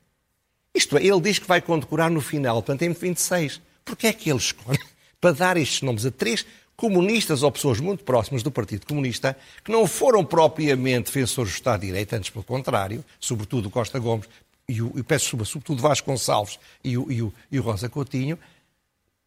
Isto 0.74 0.96
é, 0.96 1.04
ele 1.04 1.20
diz 1.20 1.38
que 1.38 1.46
vai 1.46 1.60
condecorar 1.60 2.10
no 2.10 2.22
final, 2.22 2.62
portanto, 2.62 2.80
em 2.80 2.92
26. 2.94 3.60
Porquê 3.84 4.06
é 4.06 4.12
que 4.14 4.30
ele 4.30 4.38
escolhe 4.38 4.78
para 5.20 5.32
dar 5.32 5.58
estes 5.58 5.82
nomes 5.82 6.06
a 6.06 6.10
três 6.10 6.46
comunistas 6.74 7.42
ou 7.42 7.52
pessoas 7.52 7.80
muito 7.80 8.02
próximas 8.02 8.42
do 8.42 8.50
Partido 8.50 8.86
Comunista, 8.86 9.36
que 9.62 9.70
não 9.70 9.86
foram 9.86 10.24
propriamente 10.24 11.12
defensores 11.12 11.52
do 11.52 11.54
Estado 11.54 11.82
de 11.82 11.88
Direito, 11.88 12.14
antes 12.14 12.30
pelo 12.30 12.42
contrário, 12.42 13.04
sobretudo 13.20 13.68
Costa 13.68 13.98
Gomes, 13.98 14.26
e 14.68 14.80
o, 14.80 14.92
e 14.96 15.02
peço 15.02 15.24
desculpa, 15.24 15.44
sobretudo 15.44 15.82
Vasco 15.82 16.10
Gonçalves 16.10 16.58
e 16.82 16.96
o, 16.96 17.10
e 17.10 17.22
o, 17.22 17.32
e 17.50 17.58
o 17.58 17.62
Rosa 17.62 17.88
Coutinho, 17.88 18.38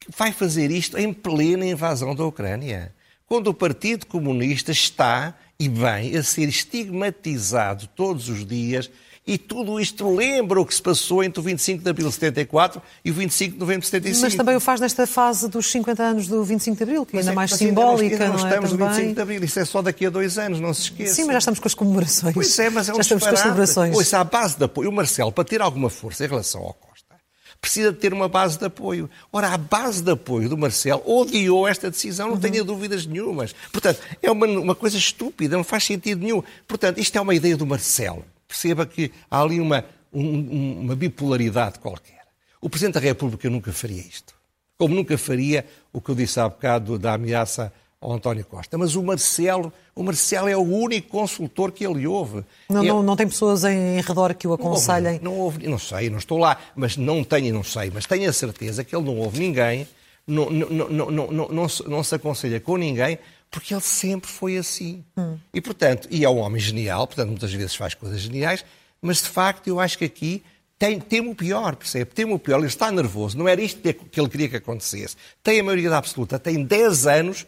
vai 0.09 0.31
fazer 0.31 0.71
isto 0.71 0.97
em 0.97 1.13
plena 1.13 1.65
invasão 1.65 2.15
da 2.15 2.25
Ucrânia. 2.25 2.93
Quando 3.25 3.47
o 3.47 3.53
Partido 3.53 4.05
Comunista 4.05 4.71
está, 4.71 5.35
e 5.59 5.67
bem, 5.67 6.15
a 6.15 6.23
ser 6.23 6.47
estigmatizado 6.47 7.87
todos 7.87 8.29
os 8.29 8.45
dias 8.45 8.89
e 9.27 9.39
tudo 9.39 9.79
isto 9.79 10.07
lembra 10.13 10.61
o 10.61 10.65
que 10.65 10.75
se 10.75 10.81
passou 10.81 11.23
entre 11.23 11.39
o 11.39 11.43
25 11.43 11.83
de 11.83 11.89
abril 11.89 12.07
de 12.07 12.13
74 12.13 12.79
e 13.03 13.09
o 13.09 13.13
25 13.13 13.53
de 13.53 13.59
novembro 13.59 13.81
de 13.81 13.87
75. 13.87 14.21
Mas 14.21 14.35
também 14.35 14.55
o 14.55 14.59
faz 14.59 14.79
nesta 14.79 15.07
fase 15.07 15.47
dos 15.47 15.71
50 15.71 16.03
anos 16.03 16.27
do 16.27 16.43
25 16.43 16.77
de 16.77 16.83
abril, 16.83 17.05
que 17.07 17.15
é 17.15 17.19
ainda 17.21 17.31
é 17.31 17.33
mais 17.33 17.51
simbólica, 17.51 18.23
ainda 18.23 18.27
não, 18.27 18.37
não 18.37 18.45
é? 18.45 18.49
estamos 18.49 18.71
no 18.71 18.77
25 18.87 19.15
de 19.15 19.21
abril, 19.21 19.43
isso 19.43 19.59
é 19.59 19.65
só 19.65 19.81
daqui 19.81 20.05
a 20.05 20.11
dois 20.11 20.37
anos, 20.37 20.59
não 20.59 20.71
se 20.75 20.83
esqueça. 20.83 21.15
Sim, 21.15 21.23
mas 21.23 21.33
já 21.33 21.37
estamos 21.39 21.59
com 21.59 21.67
as 21.67 21.73
comemorações. 21.73 22.33
Pois 22.35 22.59
é, 22.59 22.69
mas 22.69 22.87
é 22.87 22.91
um 22.91 22.95
já 22.97 23.01
estamos 23.01 23.23
disparate. 23.23 23.29
com 23.29 23.33
as 23.33 23.41
celebrações. 23.41 23.93
Pois, 23.95 24.13
à 24.13 24.23
base 24.23 24.57
de 24.57 24.63
apoio, 24.63 24.89
o 24.89 24.93
Marcelo, 24.93 25.31
para 25.31 25.43
ter 25.43 25.59
alguma 25.59 25.89
força 25.89 26.23
em 26.23 26.27
relação 26.27 26.61
ao 26.61 26.73
Costa, 26.73 27.15
precisa 27.59 27.91
de 27.91 27.97
ter 27.97 28.13
uma 28.13 28.29
base 28.29 28.59
de 28.59 28.65
apoio. 28.65 29.09
Ora, 29.33 29.47
a 29.47 29.57
base 29.57 30.03
de 30.03 30.11
apoio 30.11 30.47
do 30.47 30.55
Marcelo 30.55 31.01
odiou 31.03 31.67
esta 31.67 31.89
decisão, 31.89 32.27
não 32.27 32.35
uhum. 32.35 32.39
tenha 32.39 32.63
dúvidas 32.63 33.07
nenhumas. 33.07 33.55
Portanto, 33.71 33.99
é 34.21 34.29
uma, 34.29 34.45
uma 34.45 34.75
coisa 34.75 34.99
estúpida, 34.99 35.57
não 35.57 35.63
faz 35.63 35.83
sentido 35.83 36.21
nenhum. 36.21 36.43
Portanto, 36.67 36.99
isto 36.99 37.17
é 37.17 37.21
uma 37.21 37.33
ideia 37.33 37.57
do 37.57 37.65
Marcelo. 37.65 38.23
Perceba 38.47 38.85
que 38.85 39.11
há 39.29 39.41
ali 39.41 39.59
uma, 39.59 39.83
um, 40.13 40.81
uma 40.81 40.95
bipolaridade 40.95 41.79
qualquer. 41.79 42.23
O 42.61 42.69
Presidente 42.69 42.95
da 42.95 42.99
República 42.99 43.49
nunca 43.49 43.71
faria 43.71 44.01
isto. 44.01 44.33
Como 44.77 44.93
nunca 44.93 45.17
faria 45.17 45.65
o 45.93 46.01
que 46.01 46.09
eu 46.09 46.15
disse 46.15 46.39
há 46.39 46.49
bocado 46.49 46.99
da 46.99 47.13
ameaça 47.13 47.71
ao 48.05 48.13
António 48.13 48.45
Costa. 48.45 48.77
Mas 48.77 48.95
o 48.95 49.03
Marcelo, 49.03 49.73
o 49.95 50.03
Marcelo 50.03 50.47
é 50.47 50.55
o 50.55 50.61
único 50.61 51.09
consultor 51.09 51.71
que 51.71 51.85
ele 51.85 52.05
ouve. 52.05 52.43
Não, 52.69 52.83
é... 52.83 52.87
não, 52.87 53.03
não 53.03 53.15
tem 53.15 53.27
pessoas 53.27 53.63
em, 53.63 53.99
redor 54.01 54.33
que 54.35 54.47
o 54.47 54.53
aconselhem? 54.53 55.19
Não 55.21 55.33
ouve, 55.33 55.63
não, 55.63 55.71
não 55.71 55.79
sei, 55.79 56.09
não 56.09 56.19
estou 56.19 56.37
lá, 56.37 56.57
mas 56.75 56.97
não 56.97 57.23
tenho, 57.23 57.53
não 57.53 57.63
sei, 57.63 57.91
mas 57.93 58.05
tenho 58.05 58.29
a 58.29 58.33
certeza 58.33 58.83
que 58.83 58.95
ele 58.95 59.05
não 59.05 59.17
ouve 59.17 59.39
ninguém, 59.39 59.87
não, 60.27 60.49
não, 60.49 60.69
não, 60.69 60.89
não, 60.89 61.11
não, 61.11 61.47
não, 61.49 61.67
não 61.87 62.03
se 62.03 62.15
aconselha 62.15 62.59
com 62.59 62.77
ninguém, 62.77 63.17
porque 63.55 63.73
ele 63.73 63.81
sempre 63.81 64.29
foi 64.29 64.57
assim. 64.57 65.01
Hum. 65.17 65.37
E, 65.53 65.61
portanto, 65.61 66.09
e 66.11 66.25
é 66.25 66.29
um 66.29 66.39
homem 66.39 66.59
genial, 66.59 67.07
portanto, 67.07 67.29
muitas 67.29 67.53
vezes 67.53 67.73
faz 67.73 67.93
coisas 67.93 68.19
geniais, 68.19 68.65
mas 69.01 69.21
de 69.21 69.29
facto 69.29 69.67
eu 69.69 69.79
acho 69.79 69.97
que 69.97 70.03
aqui 70.03 70.43
tem, 70.77 70.99
teme 70.99 71.29
o 71.29 71.35
pior, 71.35 71.73
percebe? 71.77 72.11
Teme 72.11 72.33
o 72.33 72.39
pior, 72.39 72.57
ele 72.57 72.67
está 72.67 72.91
nervoso, 72.91 73.37
não 73.37 73.47
era 73.47 73.61
isto 73.61 73.79
que 73.81 74.19
ele 74.19 74.27
queria 74.27 74.49
que 74.49 74.57
acontecesse. 74.57 75.15
Tem 75.41 75.61
a 75.61 75.63
maioria 75.63 75.89
da 75.89 75.97
absoluta, 75.97 76.37
tem 76.37 76.65
10 76.65 77.07
anos, 77.07 77.47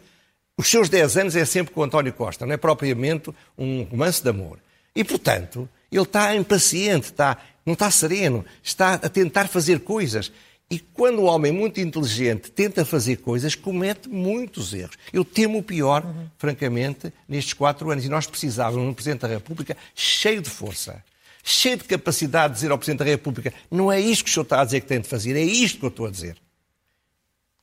os 0.56 0.66
seus 0.66 0.88
10 0.88 1.18
anos 1.18 1.36
é 1.36 1.44
sempre 1.44 1.74
com 1.74 1.82
o 1.82 1.84
António 1.84 2.14
Costa, 2.14 2.46
não 2.46 2.54
é 2.54 2.56
propriamente 2.56 3.30
um 3.58 3.82
romance 3.82 4.22
de 4.22 4.30
amor. 4.30 4.58
E, 4.96 5.04
portanto, 5.04 5.68
ele 5.92 6.02
está 6.02 6.34
impaciente, 6.34 7.08
está, 7.08 7.36
não 7.66 7.74
está 7.74 7.90
sereno, 7.90 8.46
está 8.62 8.94
a 8.94 9.08
tentar 9.10 9.46
fazer 9.46 9.80
coisas. 9.80 10.32
E 10.70 10.78
quando 10.78 11.20
o 11.20 11.24
homem 11.24 11.50
muito 11.50 11.80
inteligente 11.80 12.50
tenta 12.50 12.84
fazer 12.84 13.16
coisas, 13.16 13.54
comete 13.54 14.08
muitos 14.08 14.74
erros. 14.74 14.96
Eu 15.12 15.24
temo 15.24 15.58
o 15.58 15.62
pior, 15.62 16.04
uhum. 16.04 16.26
francamente, 16.36 17.10
nestes 17.26 17.54
quatro 17.54 17.90
anos. 17.90 18.04
E 18.04 18.08
nós 18.08 18.26
precisávamos 18.26 18.82
de 18.82 18.90
um 18.90 18.94
Presidente 18.94 19.22
da 19.22 19.28
República 19.28 19.76
cheio 19.94 20.42
de 20.42 20.50
força 20.50 21.02
cheio 21.48 21.78
de 21.78 21.84
capacidade 21.84 22.52
de 22.52 22.60
dizer 22.60 22.70
ao 22.70 22.76
Presidente 22.76 22.98
da 22.98 23.04
República 23.06 23.54
não 23.70 23.90
é 23.90 23.98
isto 23.98 24.24
que 24.24 24.30
o 24.30 24.32
senhor 24.34 24.42
está 24.42 24.60
a 24.60 24.64
dizer 24.66 24.82
que 24.82 24.86
tem 24.86 25.00
de 25.00 25.08
fazer, 25.08 25.34
é 25.34 25.42
isto 25.42 25.78
que 25.78 25.84
eu 25.84 25.88
estou 25.88 26.06
a 26.06 26.10
dizer. 26.10 26.36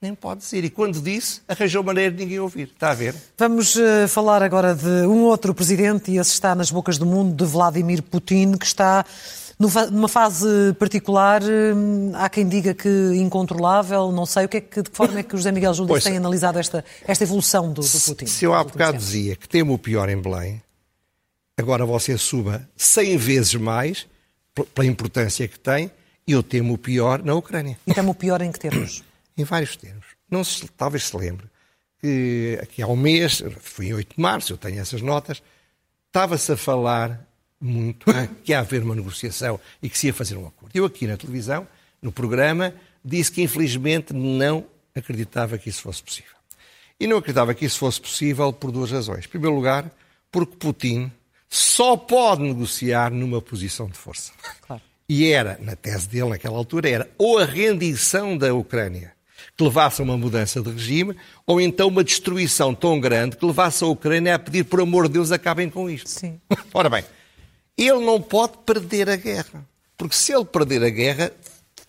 Nem 0.02 0.14
pode 0.14 0.42
dizer. 0.42 0.64
E 0.64 0.70
quando 0.70 1.02
disse, 1.02 1.42
arranjou 1.48 1.82
maneira 1.84 2.12
de 2.12 2.18
ninguém 2.18 2.40
ouvir. 2.40 2.70
Está 2.74 2.92
a 2.92 2.94
ver? 2.94 3.16
Vamos 3.38 3.76
uh, 3.76 4.08
falar 4.08 4.44
agora 4.44 4.76
de 4.76 5.08
um 5.08 5.24
outro 5.24 5.54
presidente, 5.54 6.12
e 6.12 6.18
esse 6.18 6.32
está 6.32 6.54
nas 6.54 6.70
bocas 6.70 6.98
do 6.98 7.06
mundo, 7.06 7.36
de 7.36 7.46
Vladimir 7.46 8.04
Putin, 8.04 8.54
que 8.54 8.66
está 8.66 9.06
Numa 9.58 10.10
fase 10.10 10.74
particular, 10.78 11.42
hum, 11.42 12.12
há 12.14 12.28
quem 12.28 12.48
diga 12.48 12.74
que 12.74 12.90
incontrolável, 13.16 14.12
não 14.12 14.26
sei, 14.26 14.46
o 14.46 14.50
que 14.50 14.58
é 14.58 14.62
que, 14.62 14.82
de 14.82 14.90
que 14.90 14.98
forma 14.98 15.20
é 15.20 15.24
que 15.24 15.34
o 15.34 15.38
José 15.38 15.52
Miguel 15.52 15.74
Júlio 15.74 16.02
tem 16.02 16.18
analisado 16.18 16.60
esta, 16.60 16.84
esta 17.08 17.24
evolução 17.24 17.72
do, 17.72 17.82
do 17.82 18.00
Putin? 18.02 18.26
Se 18.26 18.44
eu 18.44 18.54
há 18.54 18.64
bocado 18.64 18.98
dizia 18.98 19.36
que 19.36 19.48
temo 19.48 19.74
o 19.74 19.80
pior 19.80 20.10
em 20.10 20.22
Belém, 20.22 20.62
agora 21.58 21.86
você 21.86 22.18
suba 22.18 22.68
100 22.76 23.18
vezes 23.18 23.56
mais, 23.56 24.06
pela 24.74 24.86
importância 24.86 25.48
que 25.48 25.58
tem, 25.58 25.90
e 26.28 26.34
eu 26.34 26.44
temo 26.44 26.74
o 26.74 26.78
pior 26.78 27.24
na 27.24 27.34
Ucrânia. 27.34 27.78
E 27.88 27.94
temo 27.94 28.12
o 28.12 28.16
pior 28.16 28.42
em 28.42 28.52
que 28.52 28.60
termos? 28.60 29.04
em 29.38 29.44
vários 29.46 29.78
termos. 29.78 30.06
Não 30.30 30.44
se, 30.44 30.68
talvez 30.70 31.06
se 31.06 31.16
lembre 31.16 31.46
que 32.02 32.60
aqui 32.62 32.82
há 32.82 32.88
um 32.88 32.96
mês, 32.96 33.42
foi 33.62 33.88
em 33.88 33.94
8 33.94 34.16
de 34.16 34.22
março, 34.22 34.54
eu 34.54 34.58
tenho 34.58 34.80
essas 34.80 35.02
notas, 35.02 35.42
estava-se 36.08 36.52
a 36.52 36.58
falar 36.58 37.25
muito 37.66 38.06
que 38.44 38.52
ia 38.52 38.60
haver 38.60 38.84
uma 38.84 38.96
negociação 38.96 39.60
e 39.82 39.90
que 39.90 39.98
se 39.98 40.08
ia 40.08 40.14
fazer 40.14 40.38
um 40.38 40.48
acordo. 40.48 40.72
Eu 40.74 40.86
aqui 40.86 41.08
na 41.08 41.18
televisão, 41.18 41.68
no 42.02 42.12
programa, 42.12 42.74
disse 43.04 43.32
que 43.32 43.42
infelizmente 43.42 44.14
não 44.14 44.66
acreditava 44.96 45.58
que 45.58 45.70
isso 45.70 45.82
fosse 45.82 46.02
possível. 46.02 46.32
E 47.00 47.08
não 47.08 47.18
acreditava 47.18 47.54
que 47.54 47.66
isso 47.66 47.80
fosse 47.80 48.00
possível 48.00 48.54
por 48.54 48.72
duas 48.72 48.92
razões. 48.92 49.26
Em 49.26 49.30
primeiro 49.30 49.56
lugar, 49.56 49.92
porque 50.32 50.56
Putin 50.56 51.12
só 51.50 51.98
pode 51.98 52.44
negociar 52.44 53.12
numa 53.12 53.42
posição 53.42 53.88
de 53.88 53.98
força. 53.98 54.32
Claro. 54.62 54.82
E 55.08 55.26
era, 55.26 55.58
na 55.62 55.76
tese 55.76 56.08
dele 56.08 56.30
naquela 56.30 56.58
altura, 56.58 56.90
era 56.90 57.10
ou 57.18 57.38
a 57.38 57.46
rendição 57.46 58.38
da 58.38 58.54
Ucrânia 58.54 59.14
que 59.58 59.64
levasse 59.64 60.02
a 60.02 60.04
uma 60.04 60.18
mudança 60.18 60.62
de 60.62 60.70
regime, 60.70 61.16
ou 61.46 61.62
então 61.62 61.88
uma 61.88 62.04
destruição 62.04 62.74
tão 62.74 63.00
grande 63.00 63.38
que 63.38 63.46
levasse 63.46 63.84
a 63.84 63.88
Ucrânia 63.88 64.36
a 64.36 64.40
pedir, 64.40 64.66
por 64.66 64.82
amor 64.82 65.08
de 65.08 65.14
Deus, 65.14 65.32
acabem 65.32 65.70
com 65.70 65.90
isto. 65.90 66.10
Sim. 66.10 66.40
Ora 66.74 66.90
bem, 66.90 67.06
ele 67.78 68.06
não 68.06 68.22
pode 68.22 68.54
perder 68.66 69.10
a 69.10 69.16
guerra. 69.16 69.66
Porque 69.98 70.16
se 70.16 70.34
ele 70.34 70.46
perder 70.46 70.84
a 70.84 70.90
guerra, 70.90 71.32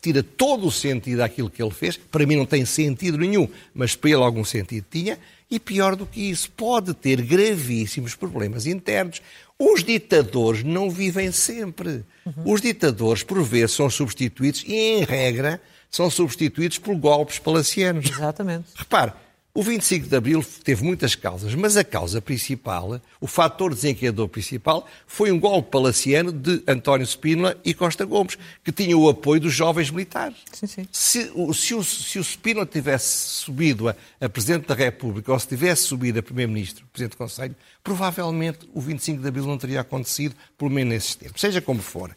tira 0.01 0.23
todo 0.23 0.67
o 0.67 0.71
sentido 0.71 1.19
daquilo 1.19 1.51
que 1.51 1.63
ele 1.63 1.71
fez. 1.71 1.97
Para 1.97 2.27
mim 2.27 2.37
não 2.37 2.47
tem 2.47 2.65
sentido 2.65 3.19
nenhum, 3.19 3.49
mas 3.75 3.95
para 3.97 4.11
ele 4.11 4.23
algum 4.23 4.45
sentido 4.45 4.87
tinha. 4.91 5.19
E 5.51 5.61
pior 5.61 5.95
do 5.95 6.07
que 6.07 6.21
isso, 6.21 6.51
pode 6.51 6.93
ter 6.93 7.23
gravíssimos 7.23 8.15
problemas 8.15 8.67
internos. 8.67 9.23
Os 9.59 9.85
ditadores 9.85 10.65
não 10.65 10.91
vivem 10.91 11.31
sempre. 11.31 12.05
Uhum. 12.25 12.53
Os 12.53 12.61
ditadores, 12.61 13.23
por 13.23 13.43
vezes, 13.43 13.77
são 13.77 13.89
substituídos 13.89 14.65
e, 14.67 14.75
em 14.75 15.05
regra, 15.05 15.61
são 15.91 16.11
substituídos 16.11 16.79
por 16.79 16.97
golpes 16.97 17.39
palacianos. 17.39 18.11
Exatamente. 18.11 18.67
Repare, 18.75 19.13
o 19.57 19.63
25 19.63 20.07
de 20.07 20.15
Abril 20.15 20.45
teve 20.63 20.85
muitas 20.85 21.15
causas, 21.15 21.55
mas 21.55 21.79
a 21.79 21.83
causa 21.83 22.21
principal, 22.21 23.01
o 23.19 23.27
fator 23.27 23.75
desencadeador 23.75 24.29
principal, 24.29 24.87
foi 25.07 25.33
um 25.33 25.41
golpe 25.41 25.71
palaciano 25.71 26.31
de 26.31 26.63
António 26.69 27.07
Spínola 27.07 27.59
e 27.65 27.73
Costa 27.73 28.05
Gomes, 28.05 28.37
que 28.63 28.71
tinham 28.71 29.01
o 29.01 29.09
apoio 29.09 29.41
dos 29.41 29.55
jovens 29.55 29.91
militares. 29.91 30.37
Sim, 30.53 30.67
sim. 30.67 30.89
Se, 30.93 31.33
se, 31.55 31.75
o, 31.75 31.83
se 31.83 32.19
o 32.19 32.23
Spínola 32.23 32.67
tivesse 32.67 33.07
subido 33.07 33.89
a, 33.89 33.97
a 34.21 34.29
Presidente 34.29 34.67
da 34.67 34.75
República 34.75 35.33
ou 35.33 35.39
se 35.39 35.49
tivesse 35.49 35.85
subido 35.85 36.19
a 36.19 36.23
Primeiro-Ministro, 36.23 36.85
Presidente 36.93 37.13
do 37.13 37.17
Conselho, 37.17 37.57
provavelmente 37.83 38.69
o 38.75 38.81
25 38.81 39.23
de 39.23 39.29
Abril 39.29 39.47
não 39.47 39.57
teria 39.57 39.81
acontecido, 39.81 40.35
pelo 40.59 40.71
menos 40.71 40.93
nesses 40.93 41.15
termos. 41.15 41.41
Seja 41.41 41.63
como 41.63 41.81
for. 41.81 42.15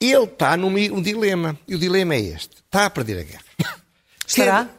Ele 0.00 0.24
está 0.24 0.56
num 0.56 0.68
um 0.68 1.02
dilema, 1.02 1.58
e 1.68 1.74
o 1.74 1.78
dilema 1.78 2.14
é 2.14 2.20
este. 2.20 2.56
Está 2.64 2.86
a 2.86 2.90
perder 2.90 3.20
a 3.20 3.22
guerra. 3.22 3.44
Estará? 4.26 4.70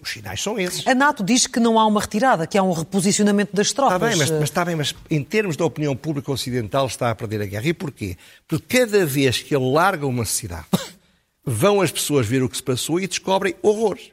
Os 0.00 0.10
sinais 0.10 0.42
são 0.42 0.58
esses. 0.58 0.86
A 0.86 0.94
NATO 0.94 1.22
diz 1.22 1.46
que 1.46 1.60
não 1.60 1.78
há 1.78 1.86
uma 1.86 2.00
retirada, 2.00 2.46
que 2.46 2.58
há 2.58 2.62
um 2.62 2.72
reposicionamento 2.72 3.54
das 3.54 3.72
tropas. 3.72 3.94
Está 3.94 4.08
bem, 4.08 4.16
mas, 4.16 4.30
mas, 4.30 4.42
está 4.42 4.64
bem, 4.64 4.74
mas 4.74 4.94
em 5.08 5.22
termos 5.22 5.56
da 5.56 5.64
opinião 5.64 5.94
pública 5.94 6.32
ocidental 6.32 6.86
está 6.86 7.10
a 7.10 7.14
perder 7.14 7.42
a 7.42 7.46
guerra. 7.46 7.68
E 7.68 7.72
porquê? 7.72 8.16
Porque 8.48 8.78
cada 8.78 9.06
vez 9.06 9.40
que 9.40 9.54
ele 9.54 9.70
larga 9.70 10.04
uma 10.06 10.24
cidade, 10.24 10.66
vão 11.46 11.80
as 11.80 11.92
pessoas 11.92 12.26
ver 12.26 12.42
o 12.42 12.48
que 12.48 12.56
se 12.56 12.62
passou 12.62 12.98
e 12.98 13.06
descobrem 13.06 13.54
horrores. 13.62 14.10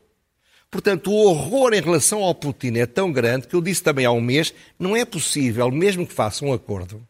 Portanto, 0.70 1.12
o 1.12 1.15
horror 1.15 1.74
em 1.74 1.82
relação 1.82 2.24
ao 2.24 2.36
Putin 2.36 2.77
é 2.77 2.86
tão 2.86 3.12
grande 3.12 3.48
que 3.48 3.56
eu 3.56 3.62
disse 3.62 3.82
também 3.82 4.06
há 4.06 4.12
um 4.12 4.22
mês, 4.22 4.53
não 4.77 4.96
é 4.96 5.03
possível, 5.03 5.72
mesmo 5.72 6.06
que 6.06 6.13
faça 6.13 6.46
um 6.46 6.53
acordo, 6.53 7.01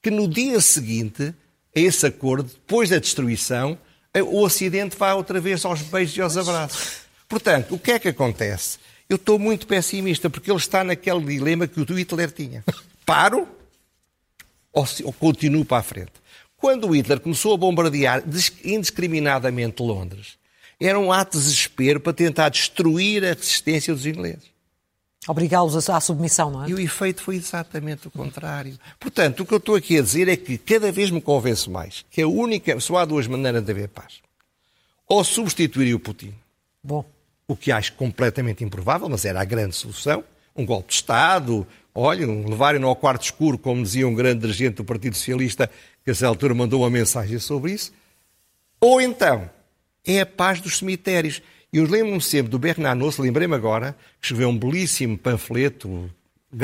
que 0.00 0.10
no 0.10 0.28
dia 0.28 0.60
seguinte 0.60 1.34
a 1.74 1.80
esse 1.80 2.06
acordo, 2.06 2.44
depois 2.44 2.90
da 2.90 2.98
destruição, 2.98 3.76
o 4.26 4.42
Ocidente 4.42 4.96
vá 4.96 5.14
outra 5.14 5.40
vez 5.40 5.64
aos 5.64 5.82
beijos 5.82 6.16
e 6.16 6.20
aos 6.20 6.36
abraços. 6.36 7.01
Portanto, 7.32 7.74
o 7.74 7.78
que 7.78 7.92
é 7.92 7.98
que 7.98 8.08
acontece? 8.08 8.78
Eu 9.08 9.16
estou 9.16 9.38
muito 9.38 9.66
pessimista, 9.66 10.28
porque 10.28 10.50
ele 10.50 10.58
está 10.58 10.84
naquele 10.84 11.24
dilema 11.24 11.66
que 11.66 11.80
o 11.80 11.84
Hitler 11.84 12.30
tinha. 12.30 12.62
Paro 13.06 13.48
ou, 14.70 14.86
ou 15.04 15.12
continuo 15.14 15.64
para 15.64 15.78
a 15.78 15.82
frente? 15.82 16.12
Quando 16.58 16.86
o 16.86 16.94
Hitler 16.94 17.20
começou 17.20 17.54
a 17.54 17.56
bombardear 17.56 18.22
indiscriminadamente 18.62 19.82
Londres, 19.82 20.36
era 20.78 21.00
um 21.00 21.10
ato 21.10 21.38
de 21.38 21.44
desespero 21.44 22.00
para 22.00 22.12
tentar 22.12 22.50
destruir 22.50 23.24
a 23.24 23.28
resistência 23.32 23.94
dos 23.94 24.04
ingleses. 24.04 24.52
Obrigá-los 25.26 25.88
à 25.88 26.00
submissão, 26.02 26.50
não 26.50 26.64
é? 26.64 26.68
E 26.68 26.74
o 26.74 26.80
efeito 26.80 27.22
foi 27.22 27.36
exatamente 27.36 28.08
o 28.08 28.10
contrário. 28.10 28.78
Portanto, 29.00 29.40
o 29.40 29.46
que 29.46 29.54
eu 29.54 29.58
estou 29.58 29.74
aqui 29.74 29.96
a 29.96 30.02
dizer 30.02 30.28
é 30.28 30.36
que 30.36 30.58
cada 30.58 30.92
vez 30.92 31.10
me 31.10 31.22
convenço 31.22 31.70
mais 31.70 32.04
que 32.10 32.20
a 32.20 32.28
única, 32.28 32.78
só 32.78 32.98
há 32.98 33.06
duas 33.06 33.26
maneiras 33.26 33.64
de 33.64 33.70
haver 33.70 33.88
paz. 33.88 34.20
Ou 35.08 35.24
substituir 35.24 35.94
o 35.94 35.98
Putin. 35.98 36.34
Bom 36.84 37.06
o 37.46 37.56
que 37.56 37.72
acho 37.72 37.92
completamente 37.94 38.64
improvável, 38.64 39.08
mas 39.08 39.24
era 39.24 39.40
a 39.40 39.44
grande 39.44 39.74
solução. 39.74 40.24
Um 40.54 40.64
golpe 40.64 40.88
de 40.88 40.94
Estado, 40.94 41.66
olha, 41.94 42.26
levarem-no 42.26 42.88
ao 42.88 42.96
quarto 42.96 43.22
escuro, 43.22 43.58
como 43.58 43.82
dizia 43.82 44.06
um 44.06 44.14
grande 44.14 44.40
dirigente 44.40 44.76
do 44.76 44.84
Partido 44.84 45.16
Socialista, 45.16 45.70
que 46.04 46.10
a 46.10 46.12
essa 46.12 46.26
altura 46.26 46.54
mandou 46.54 46.82
uma 46.82 46.90
mensagem 46.90 47.38
sobre 47.38 47.72
isso. 47.72 47.92
Ou 48.80 49.00
então, 49.00 49.48
é 50.04 50.20
a 50.20 50.26
paz 50.26 50.60
dos 50.60 50.78
cemitérios. 50.78 51.40
Eu 51.72 51.84
lembro-me 51.84 52.20
sempre 52.20 52.50
do 52.50 52.58
Bernard 52.58 52.98
Noce, 52.98 53.20
lembrei-me 53.20 53.54
agora, 53.54 53.96
que 54.20 54.26
escreveu 54.26 54.48
um 54.48 54.58
belíssimo 54.58 55.16
panfleto 55.16 56.10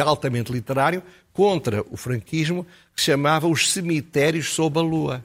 altamente 0.04 0.52
literário 0.52 1.02
contra 1.32 1.82
o 1.90 1.96
franquismo, 1.96 2.66
que 2.94 3.00
chamava 3.00 3.46
Os 3.46 3.72
Cemitérios 3.72 4.50
sob 4.50 4.78
a 4.78 4.82
Lua. 4.82 5.24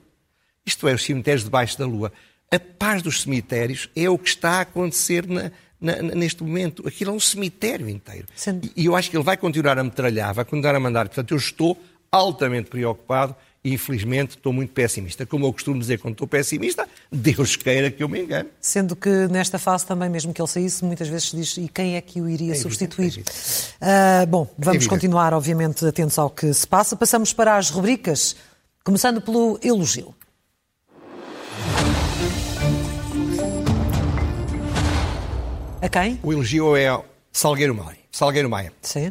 Isto 0.65 0.87
é, 0.87 0.93
os 0.93 1.03
cemitérios 1.03 1.43
debaixo 1.43 1.77
da 1.77 1.85
Lua 1.85 2.13
a 2.53 2.59
paz 2.59 3.01
dos 3.01 3.21
cemitérios 3.21 3.89
é 3.95 4.09
o 4.09 4.17
que 4.17 4.29
está 4.29 4.51
a 4.51 4.61
acontecer 4.61 5.27
na, 5.27 5.51
na, 5.81 6.01
neste 6.01 6.43
momento. 6.43 6.87
Aquilo 6.87 7.11
é 7.11 7.13
um 7.13 7.19
cemitério 7.19 7.89
inteiro. 7.89 8.27
Sendo... 8.35 8.69
E 8.75 8.85
eu 8.85 8.95
acho 8.95 9.09
que 9.09 9.17
ele 9.17 9.23
vai 9.23 9.37
continuar 9.37 9.77
a 9.77 9.83
metralhar, 9.83 10.33
vai 10.33 10.45
continuar 10.45 10.75
a 10.75 10.79
mandar. 10.79 11.07
Portanto, 11.07 11.31
eu 11.31 11.37
estou 11.37 11.77
altamente 12.11 12.69
preocupado 12.69 13.35
e, 13.63 13.73
infelizmente, 13.73 14.31
estou 14.31 14.53
muito 14.53 14.71
pessimista. 14.71 15.25
Como 15.25 15.45
eu 15.45 15.53
costumo 15.53 15.79
dizer 15.79 15.97
quando 15.97 16.13
estou 16.13 16.27
pessimista, 16.27 16.87
Deus 17.11 17.55
queira 17.55 17.89
que 17.89 18.03
eu 18.03 18.09
me 18.09 18.21
engane. 18.21 18.49
Sendo 18.61 18.95
que 18.95 19.09
nesta 19.29 19.57
fase 19.57 19.85
também, 19.85 20.09
mesmo 20.09 20.33
que 20.33 20.41
ele 20.41 20.49
saísse, 20.49 20.83
muitas 20.85 21.07
vezes 21.07 21.29
se 21.29 21.35
diz 21.35 21.57
e 21.57 21.67
quem 21.67 21.95
é 21.95 22.01
que 22.01 22.21
o 22.21 22.29
iria 22.29 22.51
é 22.51 22.55
substituir? 22.55 23.23
É 23.81 24.23
uh, 24.23 24.27
bom, 24.27 24.47
vamos 24.57 24.85
é 24.85 24.89
continuar, 24.89 25.33
obviamente, 25.33 25.85
atentos 25.85 26.19
ao 26.19 26.29
que 26.29 26.53
se 26.53 26.67
passa. 26.67 26.95
Passamos 26.95 27.33
para 27.33 27.57
as 27.57 27.69
rubricas, 27.69 28.35
começando 28.83 29.21
pelo 29.21 29.57
elogio. 29.63 30.13
A 35.83 35.89
quem? 35.89 36.17
O 36.23 36.31
elogio 36.31 36.77
é 36.77 36.97
Salgueiro 37.29 37.75
Maia. 37.75 37.97
Salgueiro 38.09 38.49
Maia. 38.49 38.71
Sim. 38.81 39.09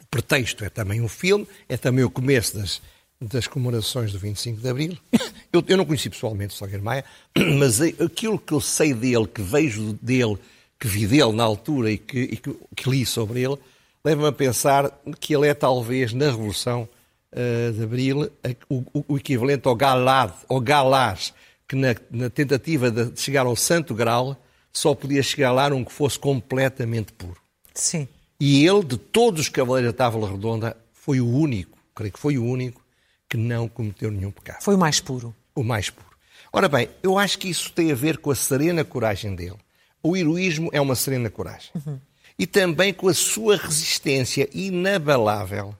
O 0.00 0.06
pretexto 0.10 0.64
é 0.64 0.70
também 0.70 1.02
um 1.02 1.08
filme, 1.08 1.46
é 1.68 1.76
também 1.76 2.02
o 2.02 2.08
começo 2.08 2.56
das, 2.56 2.80
das 3.20 3.46
comemorações 3.46 4.10
do 4.10 4.18
25 4.18 4.58
de 4.58 4.68
Abril. 4.70 4.98
Eu, 5.52 5.64
eu 5.66 5.78
não 5.78 5.86
conheci 5.86 6.10
pessoalmente 6.10 6.54
o 6.54 6.58
Salgueiro 6.58 6.84
Maia, 6.84 7.04
mas 7.58 7.80
aquilo 7.80 8.38
que 8.38 8.52
eu 8.52 8.60
sei 8.60 8.92
dele, 8.92 9.26
que 9.26 9.40
vejo 9.40 9.94
dele, 9.94 10.36
que 10.78 10.86
vi 10.86 11.06
dele 11.06 11.32
na 11.32 11.42
altura 11.42 11.90
e 11.90 11.96
que, 11.96 12.18
e 12.18 12.36
que, 12.36 12.54
que 12.76 12.90
li 12.90 13.06
sobre 13.06 13.40
ele, 13.40 13.56
leva-me 14.04 14.28
a 14.28 14.32
pensar 14.32 14.90
que 15.18 15.34
ele 15.34 15.48
é 15.48 15.54
talvez, 15.54 16.12
na 16.12 16.26
Revolução 16.26 16.86
uh, 17.32 17.72
de 17.72 17.82
Abril, 17.82 18.30
o, 18.68 19.04
o, 19.08 19.16
equivalente 19.16 19.66
ao 19.66 19.74
Galad, 19.74 20.32
ao 20.50 20.60
Galás, 20.60 21.32
que 21.66 21.74
na, 21.74 21.96
na 22.10 22.28
tentativa 22.28 22.90
de 22.90 23.18
chegar 23.18 23.46
ao 23.46 23.56
Santo 23.56 23.94
Graal 23.94 24.36
só 24.72 24.94
podia 24.94 25.22
chegar 25.22 25.52
lá 25.52 25.68
um 25.68 25.84
que 25.84 25.92
fosse 25.92 26.18
completamente 26.18 27.12
puro. 27.12 27.40
Sim. 27.74 28.08
E 28.40 28.66
ele, 28.66 28.84
de 28.84 28.96
todos 28.96 29.42
os 29.42 29.48
cavaleiros 29.48 29.92
da 29.92 29.96
Távola 29.96 30.30
Redonda, 30.30 30.76
foi 30.92 31.20
o 31.20 31.28
único, 31.28 31.78
creio 31.94 32.12
que 32.12 32.18
foi 32.18 32.38
o 32.38 32.44
único, 32.44 32.84
que 33.28 33.36
não 33.36 33.68
cometeu 33.68 34.10
nenhum 34.10 34.30
pecado. 34.30 34.62
Foi 34.62 34.74
o 34.74 34.78
mais 34.78 35.00
puro. 35.00 35.34
O 35.54 35.62
mais 35.62 35.90
puro. 35.90 36.06
Ora 36.52 36.68
bem, 36.68 36.88
eu 37.02 37.18
acho 37.18 37.38
que 37.38 37.48
isso 37.48 37.72
tem 37.72 37.92
a 37.92 37.94
ver 37.94 38.18
com 38.18 38.30
a 38.30 38.34
serena 38.34 38.84
coragem 38.84 39.34
dele. 39.34 39.56
O 40.02 40.16
heroísmo 40.16 40.70
é 40.72 40.80
uma 40.80 40.94
serena 40.94 41.28
coragem. 41.28 41.70
Uhum. 41.74 42.00
E 42.38 42.46
também 42.46 42.94
com 42.94 43.08
a 43.08 43.14
sua 43.14 43.56
resistência 43.56 44.48
inabalável 44.52 45.74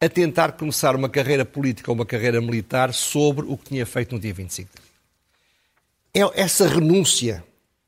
a 0.00 0.08
tentar 0.08 0.52
começar 0.52 0.96
uma 0.96 1.08
carreira 1.08 1.44
política 1.44 1.90
ou 1.90 1.94
uma 1.94 2.04
carreira 2.04 2.40
militar 2.40 2.92
sobre 2.92 3.46
o 3.46 3.56
que 3.56 3.66
tinha 3.66 3.86
feito 3.86 4.12
no 4.12 4.20
dia 4.20 4.34
25 4.34 4.70
de 4.72 4.78
abril. 4.78 6.32
É 6.34 6.42
essa 6.42 6.66
renúncia 6.66 7.44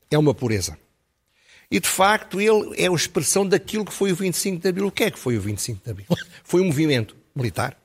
é 0.09 0.17
uma 0.17 0.33
pureza. 0.33 0.77
E, 1.69 1.79
de 1.79 1.87
facto, 1.87 2.39
ele 2.39 2.73
é 2.81 2.87
a 2.87 2.93
expressão 2.93 3.47
daquilo 3.47 3.85
que 3.85 3.93
foi 3.93 4.11
o 4.11 4.15
25 4.15 4.61
de 4.61 4.69
Abril. 4.69 4.87
O 4.87 4.91
que 4.91 5.03
é 5.03 5.11
que 5.11 5.19
foi 5.19 5.37
o 5.37 5.41
25 5.41 5.83
de 5.83 5.91
Abril? 5.91 6.07
Foi 6.43 6.61
um 6.61 6.65
movimento 6.65 7.15
militar 7.35 7.75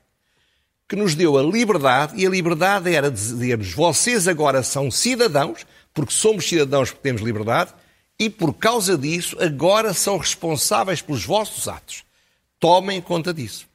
que 0.91 0.95
nos 0.97 1.15
deu 1.15 1.37
a 1.37 1.41
liberdade, 1.41 2.13
e 2.17 2.27
a 2.27 2.29
liberdade 2.29 2.93
era 2.93 3.09
dizer-nos: 3.09 3.71
vocês 3.71 4.27
agora 4.27 4.61
são 4.61 4.91
cidadãos, 4.91 5.65
porque 5.93 6.11
somos 6.11 6.45
cidadãos 6.45 6.89
porque 6.89 7.01
temos 7.01 7.21
liberdade, 7.21 7.73
e 8.19 8.29
por 8.29 8.53
causa 8.53 8.97
disso 8.97 9.37
agora 9.41 9.93
são 9.93 10.17
responsáveis 10.17 11.01
pelos 11.01 11.25
vossos 11.25 11.69
atos. 11.69 12.03
Tomem 12.59 13.01
conta 13.01 13.33
disso. 13.33 13.67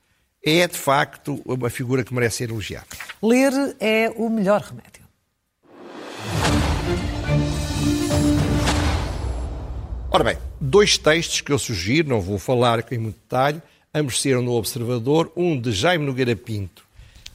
É, 0.45 0.69
de 0.69 0.77
facto, 0.77 1.43
uma 1.47 1.71
figura 1.71 2.05
que 2.05 2.13
merece 2.13 2.37
ser 2.37 2.51
elogiada. 2.51 2.87
Ler 3.23 3.75
é 3.81 4.13
o 4.15 4.29
melhor 4.29 4.61
remédio. 4.61 5.06
Ora 10.17 10.25
bem, 10.25 10.39
dois 10.59 10.97
textos 10.97 11.43
que 11.43 11.53
eu 11.53 11.59
sugiro, 11.59 12.09
não 12.09 12.23
vou 12.23 12.39
falar 12.39 12.83
em 12.91 12.97
muito 12.97 13.17
detalhe, 13.17 13.61
ambos 13.95 14.23
serão 14.23 14.41
no 14.41 14.53
Observador, 14.53 15.31
um 15.37 15.61
de 15.61 15.73
Jaime 15.73 16.07
Nogueira 16.07 16.35
Pinto, 16.35 16.87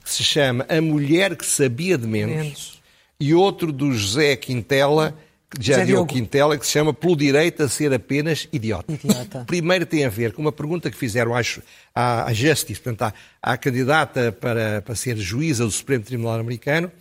que 0.03 0.11
se 0.11 0.23
chama 0.23 0.65
A 0.67 0.81
Mulher 0.81 1.35
que 1.35 1.45
Sabia 1.45 1.95
de 1.95 2.07
Menos, 2.07 2.35
Menos. 2.35 2.81
e 3.19 3.35
outro 3.35 3.71
do 3.71 3.93
José 3.93 4.35
Quintela, 4.35 5.15
já 5.59 5.85
Diogo 5.85 6.11
Quintela, 6.11 6.57
que 6.57 6.65
se 6.65 6.71
chama 6.71 6.91
Pelo 6.91 7.15
Direito 7.15 7.61
a 7.61 7.69
Ser 7.69 7.93
Apenas 7.93 8.47
Idiota. 8.51 8.91
idiota. 8.91 9.43
Primeiro 9.45 9.85
tem 9.85 10.03
a 10.03 10.09
ver 10.09 10.33
com 10.33 10.41
uma 10.41 10.51
pergunta 10.51 10.89
que 10.89 10.97
fizeram 10.97 11.35
à, 11.35 12.23
à 12.25 12.33
Justice, 12.33 12.81
portanto, 12.81 13.03
à, 13.03 13.13
à 13.53 13.57
candidata 13.57 14.31
para, 14.31 14.81
para 14.81 14.95
ser 14.95 15.17
juíza 15.17 15.63
do 15.63 15.71
Supremo 15.71 16.03
Tribunal 16.03 16.39
Americano, 16.39 16.91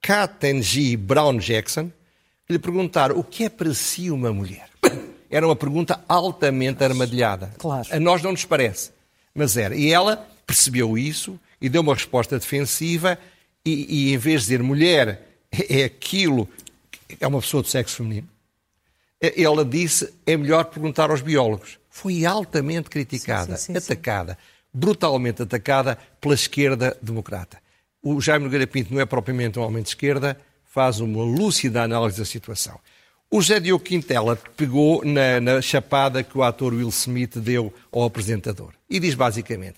Katen 0.00 0.62
G. 0.62 0.96
Brown 0.96 1.38
Jackson, 1.38 1.90
que 2.46 2.52
lhe 2.52 2.58
perguntaram 2.60 3.18
o 3.18 3.24
que 3.24 3.42
é 3.42 3.48
para 3.48 3.74
si 3.74 4.12
uma 4.12 4.32
mulher. 4.32 4.68
Era 5.30 5.46
uma 5.46 5.56
pergunta 5.56 6.02
altamente 6.08 6.82
armadilhada. 6.82 7.52
Claro. 7.58 7.86
A 7.90 8.00
nós 8.00 8.22
não 8.22 8.32
nos 8.32 8.44
parece, 8.44 8.90
mas 9.34 9.56
era. 9.56 9.74
E 9.74 9.92
ela 9.92 10.26
percebeu 10.46 10.96
isso 10.96 11.38
e 11.60 11.68
deu 11.68 11.82
uma 11.82 11.94
resposta 11.94 12.38
defensiva 12.38 13.18
e, 13.64 14.08
e 14.08 14.14
em 14.14 14.18
vez 14.18 14.42
de 14.42 14.46
dizer 14.48 14.62
mulher 14.62 15.22
é 15.50 15.84
aquilo, 15.84 16.48
é 17.20 17.26
uma 17.26 17.40
pessoa 17.40 17.62
do 17.62 17.68
sexo 17.68 17.96
feminino, 17.96 18.28
ela 19.20 19.64
disse 19.64 20.12
é 20.26 20.36
melhor 20.36 20.64
perguntar 20.64 21.10
aos 21.10 21.20
biólogos. 21.20 21.78
Foi 21.90 22.24
altamente 22.24 22.88
criticada, 22.88 23.56
sim, 23.56 23.74
sim, 23.74 23.80
sim, 23.80 23.92
atacada, 23.92 24.38
brutalmente 24.72 25.42
atacada 25.42 25.98
pela 26.20 26.34
esquerda 26.34 26.96
democrata. 27.02 27.58
O 28.02 28.20
Jaime 28.20 28.44
Nogueira 28.44 28.66
Pinto 28.66 28.94
não 28.94 29.00
é 29.00 29.06
propriamente 29.06 29.58
um 29.58 29.62
homem 29.62 29.82
de 29.82 29.88
esquerda, 29.88 30.38
faz 30.64 31.00
uma 31.00 31.24
lúcida 31.24 31.82
análise 31.82 32.18
da 32.18 32.24
situação. 32.24 32.78
O 33.30 33.42
José 33.42 33.60
Diogo 33.60 33.84
Quintela 33.84 34.36
pegou 34.56 35.04
na, 35.04 35.38
na, 35.38 35.60
chapada 35.60 36.22
que 36.22 36.36
o 36.38 36.42
ator 36.42 36.72
Will 36.72 36.88
Smith 36.88 37.36
deu 37.36 37.72
ao 37.92 38.04
apresentador 38.04 38.72
e 38.88 38.98
diz 38.98 39.14
basicamente: 39.14 39.76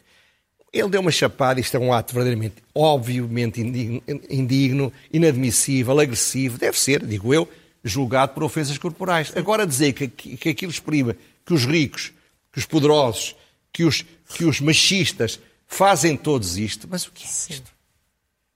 ele 0.73 0.89
deu 0.89 1.01
uma 1.01 1.11
chapada, 1.11 1.59
isto 1.59 1.77
é 1.77 1.81
um 1.81 1.93
ato 1.93 2.15
verdadeiramente, 2.15 2.63
obviamente 2.73 3.61
indigno, 3.61 4.03
indigno, 4.31 4.93
inadmissível, 5.13 5.99
agressivo, 5.99 6.59
deve 6.59 6.79
ser, 6.79 7.05
digo 7.05 7.35
eu, 7.35 7.49
julgado 7.83 8.35
por 8.35 8.45
ofensas 8.45 8.79
corporais. 8.79 9.33
Agora 9.35 9.67
dizer 9.67 9.95
que, 9.95 10.07
que, 10.07 10.37
que 10.37 10.49
aquilo 10.51 10.71
exprime 10.71 11.17
que 11.45 11.53
os 11.53 11.65
ricos, 11.65 12.13
que 12.53 12.59
os 12.61 12.67
poderosos, 12.67 13.35
que 13.73 13.83
os, 13.83 14.05
que 14.33 14.45
os 14.45 14.61
machistas 14.61 15.41
fazem 15.67 16.17
todos 16.17 16.57
isto, 16.57 16.87
mas 16.89 17.05
o 17.05 17.11
que 17.11 17.25
é 17.25 17.55
isto? 17.55 17.80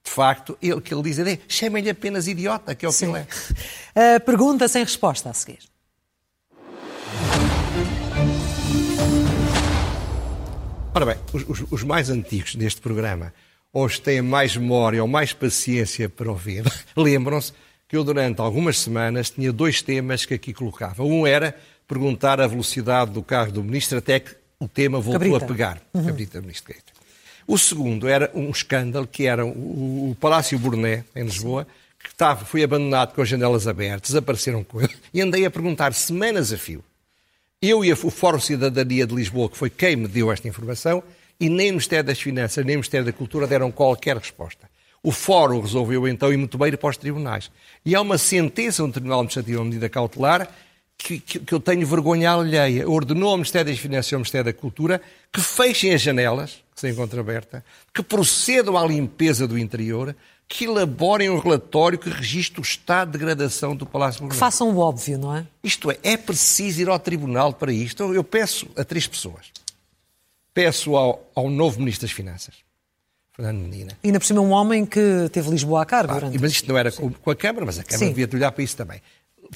De 0.05 0.11
facto, 0.11 0.53
o 0.53 0.81
que 0.81 0.93
ele 0.93 1.03
diz 1.03 1.19
é 1.19 1.39
chamem-lhe 1.49 1.89
apenas 1.89 2.29
idiota, 2.29 2.75
que 2.75 2.85
é 2.85 2.89
o 2.89 2.93
Sim. 2.93 3.07
que 3.07 3.13
ele 3.13 3.21
é. 3.21 3.27
Uh, 3.95 4.21
pergunta 4.25 4.67
sem 4.67 4.83
resposta 4.83 5.31
a 5.31 5.33
seguir. 5.33 5.61
Ora 10.93 11.07
bem, 11.07 11.17
os, 11.33 11.49
os, 11.49 11.73
os, 11.73 11.83
mais 11.85 12.11
antigos 12.11 12.57
deste 12.57 12.81
programa, 12.81 13.33
ou 13.73 13.85
os 13.85 14.01
têm 14.01 14.21
mais 14.21 14.57
memória 14.57 15.01
ou 15.01 15.09
mais 15.09 15.33
paciência 15.33 16.09
para 16.09 16.29
ouvir, 16.31 16.65
lembram-se 16.97 17.53
que 17.89 17.97
eu 17.97 18.03
durante 18.03 18.41
algumas 18.41 18.79
semanas 18.79 19.31
tinha 19.31 19.53
dois 19.53 19.81
temas 19.81 20.25
que 20.25 20.35
aqui 20.35 20.53
colocava. 20.53 21.05
Um 21.05 21.27
era 21.27 21.57
perguntar 21.87 22.41
a 22.41 22.47
velocidade 22.47 23.11
do 23.13 23.23
carro 23.23 23.53
do 23.53 23.63
ministro 23.63 23.99
até 23.99 24.21
que 24.21 24.35
o 24.59 24.69
tema 24.69 25.01
voltou 25.01 25.21
Cabrita. 25.21 25.45
a 25.45 25.49
pegar. 25.49 25.83
Uhum. 25.93 26.07
Cabrita, 26.07 26.41
ministro 26.41 26.73
Cabrita. 26.73 26.94
O 27.47 27.59
segundo 27.59 28.09
era 28.09 28.31
um 28.35 28.51
escândalo 28.51 29.07
que 29.07 29.27
era 29.27 29.45
o, 29.45 30.17
Palácio 30.19 30.59
Burné, 30.59 31.05
em 31.15 31.25
Lisboa, 31.25 31.67
que 32.03 32.09
estava, 32.09 32.45
foi 32.45 32.63
abandonado 32.63 33.15
com 33.15 33.23
as 33.23 33.29
janelas 33.29 33.67
abertas, 33.67 34.11
desapareceram 34.11 34.63
com 34.65 34.81
ele, 34.81 34.95
e 35.13 35.21
andei 35.21 35.45
a 35.45 35.51
perguntar 35.51 35.93
semanas 35.95 36.53
a 36.53 36.59
fio. 36.59 36.85
Eu 37.61 37.85
e 37.85 37.93
o 37.93 37.97
Fórum 37.97 38.41
Cidadania 38.41 39.07
de 39.07 39.15
Lisboa, 39.15 39.49
que 39.49 39.57
foi 39.57 39.71
quem 39.71 39.97
me 39.97 40.09
deu 40.09 40.31
esta 40.31 40.47
informação, 40.47 41.03
e 41.41 41.49
nem 41.49 41.71
o 41.71 41.73
Ministério 41.73 42.05
das 42.05 42.21
Finanças, 42.21 42.65
nem 42.65 42.77
o 42.77 42.79
Ministério 42.79 43.07
da 43.07 43.13
Cultura 43.13 43.47
deram 43.47 43.71
qualquer 43.73 44.17
resposta. 44.17 44.69
O 45.03 45.13
Fórum 45.13 45.61
resolveu 45.61 46.09
então 46.09 46.33
ir 46.33 46.37
muito 46.37 46.57
bem 46.57 46.69
ir 46.69 46.79
para 46.79 46.89
os 46.89 46.97
tribunais. 46.97 47.51
E 47.85 47.95
há 47.95 48.01
uma 48.01 48.17
sentença 48.17 48.83
no 48.83 48.91
Tribunal 48.91 49.21
Administrativo, 49.21 49.59
uma 49.59 49.67
medida 49.67 49.89
cautelar, 49.89 50.49
que, 50.97 51.21
que, 51.21 51.39
que, 51.41 51.53
eu 51.53 51.61
tenho 51.61 51.87
vergonha 51.87 52.33
alheia. 52.33 52.89
Ordenou 52.89 53.31
ao 53.31 53.37
Ministério 53.37 53.71
das 53.71 53.79
Finanças 53.79 54.11
e 54.11 54.15
ao 54.15 54.21
Ministério 54.21 54.45
da 54.47 54.59
Cultura 54.59 55.03
que 55.31 55.41
fechem 55.41 55.93
as 55.93 56.01
janelas, 56.01 56.64
que 56.75 56.81
se 56.81 56.91
encontra 56.91 57.21
aberta, 57.21 57.65
que 57.95 58.03
procedam 58.03 58.77
à 58.77 58.85
limpeza 58.85 59.47
do 59.47 59.57
interior, 59.57 60.15
que 60.49 60.65
elaborem 60.65 61.31
um 61.31 61.39
relatório 61.39 61.99
que 61.99 62.11
registre 62.11 62.61
o 62.61 62.63
estado 62.63 63.13
de 63.13 63.19
degradação 63.19 63.75
do 63.75 63.87
Palácio 63.87 64.21
Governo. 64.21 64.35
Que 64.35 64.39
façam 64.39 64.71
o 64.71 64.79
óbvio, 64.79 65.19
não 65.19 65.35
é? 65.35 65.47
Isto 65.63 65.91
é, 65.91 65.99
é 66.03 66.17
preciso 66.17 66.83
ir 66.83 66.89
ao 66.89 66.99
tribunal 66.99 67.53
para 67.53 67.73
isto. 67.73 68.13
Eu 68.13 68.25
peço 68.25 68.67
a 68.77 68.85
três 68.85 69.07
pessoas. 69.07 69.53
Peço 70.53 70.97
ao, 70.97 71.29
ao 71.35 71.49
novo 71.49 71.79
Ministro 71.79 72.07
das 72.07 72.15
Finanças, 72.15 72.55
Fernando 73.33 73.59
Medina. 73.59 73.99
E 74.03 74.09
ainda 74.09 74.21
por 74.21 74.27
cima 74.27 74.41
um 74.41 74.51
homem 74.51 74.85
que 74.85 75.29
teve 75.33 75.51
Lisboa 75.51 75.83
a 75.83 75.87
cargo. 75.87 76.13
Ah, 76.13 76.21
durante... 76.21 76.39
Mas 76.41 76.53
isto 76.53 76.69
não 76.69 76.79
era 76.79 76.93
com, 76.93 77.11
com, 77.11 77.31
a 77.31 77.37
Câmara, 77.37 77.67
mas 77.67 77.79
a 77.79 77.83
Câmara 77.83 78.07
Sim. 78.07 78.13
devia 78.13 78.29
olhar 78.33 78.53
para 78.53 78.63
isso 78.63 78.77
também. 78.77 79.01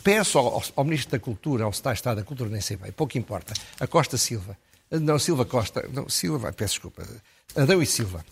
Peço 0.02 0.38
ao, 0.38 0.62
ao, 0.74 0.85
Ministro 0.85 1.12
da 1.12 1.18
Cultura, 1.18 1.64
ao 1.64 1.70
Estado 1.70 2.16
da 2.16 2.22
Cultura, 2.22 2.50
nem 2.50 2.61
sei 2.61 2.76
bem, 2.76 2.90
pouco 2.90 3.16
importa, 3.16 3.54
a 3.78 3.87
Costa 3.87 4.16
Silva, 4.18 4.57
não, 4.90 5.18
Silva 5.18 5.44
Costa, 5.44 5.88
não, 5.92 6.09
Silva, 6.09 6.53
peço 6.53 6.74
desculpa, 6.74 7.07
Adão 7.57 7.83
e 7.83 7.87
Silva. 7.87 8.24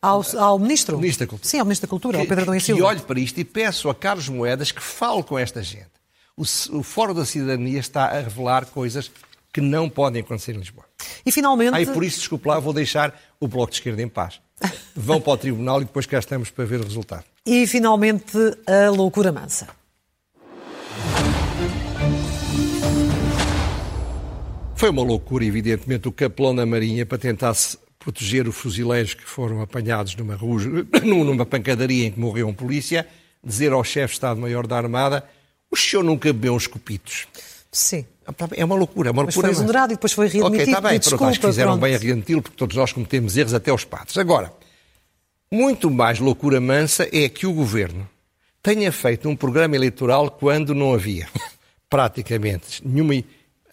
Ao, 0.00 0.22
ao 0.38 0.58
Ministro? 0.58 0.98
Ministro 0.98 1.26
da 1.26 1.30
Cultura. 1.30 1.48
Sim, 1.48 1.58
ao 1.60 1.64
Ministro 1.64 1.86
da 1.86 1.90
Cultura, 1.90 2.18
que, 2.18 2.20
ao 2.22 2.28
Pedro 2.28 2.42
Adão 2.42 2.54
e 2.54 2.60
Silva. 2.60 2.80
E 2.80 2.82
olho 2.82 3.00
para 3.02 3.18
isto 3.18 3.40
e 3.40 3.44
peço 3.44 3.88
a 3.88 3.94
Carlos 3.94 4.28
Moedas 4.28 4.70
que 4.70 4.82
fale 4.82 5.22
com 5.22 5.38
esta 5.38 5.62
gente. 5.62 5.94
O, 6.36 6.42
o 6.42 6.82
Fórum 6.82 7.14
da 7.14 7.24
Cidadania 7.24 7.78
está 7.78 8.06
a 8.06 8.20
revelar 8.20 8.66
coisas 8.66 9.10
que 9.52 9.60
não 9.60 9.88
podem 9.88 10.20
acontecer 10.20 10.52
em 10.54 10.58
Lisboa. 10.58 10.84
E 11.24 11.32
finalmente... 11.32 11.74
Ah, 11.74 11.80
e 11.80 11.86
por 11.86 12.04
isso, 12.04 12.18
desculpe 12.18 12.48
lá, 12.48 12.58
vou 12.58 12.72
deixar 12.72 13.18
o 13.40 13.46
Bloco 13.48 13.70
de 13.70 13.78
Esquerda 13.78 14.02
em 14.02 14.08
paz. 14.08 14.40
Vão 14.94 15.20
para 15.20 15.32
o 15.32 15.36
Tribunal 15.36 15.80
e 15.80 15.84
depois 15.84 16.06
cá 16.06 16.18
estamos 16.18 16.50
para 16.50 16.64
ver 16.64 16.80
o 16.80 16.84
resultado. 16.84 17.24
E 17.46 17.66
finalmente, 17.66 18.36
a 18.66 18.90
loucura 18.90 19.32
mansa. 19.32 19.68
Foi 24.76 24.90
uma 24.90 25.02
loucura, 25.02 25.44
evidentemente, 25.44 26.08
o 26.08 26.12
capelão 26.12 26.54
da 26.54 26.66
Marinha 26.66 27.06
para 27.06 27.18
tentar 27.18 27.54
proteger 27.98 28.46
os 28.46 28.56
fuzileiros 28.56 29.14
que 29.14 29.24
foram 29.24 29.62
apanhados 29.62 30.14
numa, 30.16 30.34
rua, 30.34 30.60
numa 31.04 31.46
pancadaria 31.46 32.06
em 32.06 32.10
que 32.10 32.20
morreu 32.20 32.48
um 32.48 32.54
polícia, 32.54 33.06
dizer 33.42 33.72
ao 33.72 33.82
chefe 33.82 34.08
de 34.08 34.16
Estado-Maior 34.16 34.66
da 34.66 34.76
Armada 34.76 35.24
o 35.70 35.76
senhor 35.76 36.04
nunca 36.04 36.32
bebeu 36.32 36.54
uns 36.54 36.68
copitos. 36.68 37.26
Sim. 37.72 38.06
É 38.56 38.64
uma 38.64 38.76
loucura, 38.76 39.10
é 39.10 39.12
uma 39.12 39.24
mas 39.24 39.34
loucura. 39.34 39.52
foi 39.52 39.62
exonerado 39.62 39.92
e 39.92 39.96
depois 39.96 40.12
foi 40.12 40.28
readmitido. 40.28 40.62
Ok, 40.62 40.72
está 40.72 40.80
bem, 40.80 40.98
desculpa, 40.98 41.18
pronto, 41.18 41.30
acho 41.30 41.40
que 41.40 41.46
fizeram 41.46 41.72
pronto. 41.72 41.82
bem 41.82 41.94
a 41.94 41.98
readmiti-lo, 41.98 42.42
porque 42.42 42.56
todos 42.56 42.76
nós 42.76 42.92
cometemos 42.92 43.36
erros, 43.36 43.52
até 43.52 43.72
os 43.72 43.84
padres. 43.84 44.16
Agora, 44.16 44.52
muito 45.50 45.90
mais 45.90 46.20
loucura 46.20 46.60
mansa 46.60 47.08
é 47.12 47.28
que 47.28 47.46
o 47.46 47.52
Governo 47.52 48.08
tenha 48.62 48.90
feito 48.92 49.28
um 49.28 49.36
programa 49.36 49.76
eleitoral 49.76 50.30
quando 50.30 50.74
não 50.74 50.94
havia, 50.94 51.28
praticamente, 51.90 52.80
nenhuma 52.86 53.14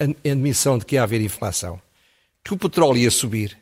admissão 0.04 0.78
de 0.78 0.86
que 0.86 0.96
ia 0.96 1.04
haver 1.04 1.22
inflação, 1.22 1.82
que 2.44 2.54
o 2.54 2.58
petróleo 2.58 2.98
ia 2.98 3.12
subir, 3.12 3.58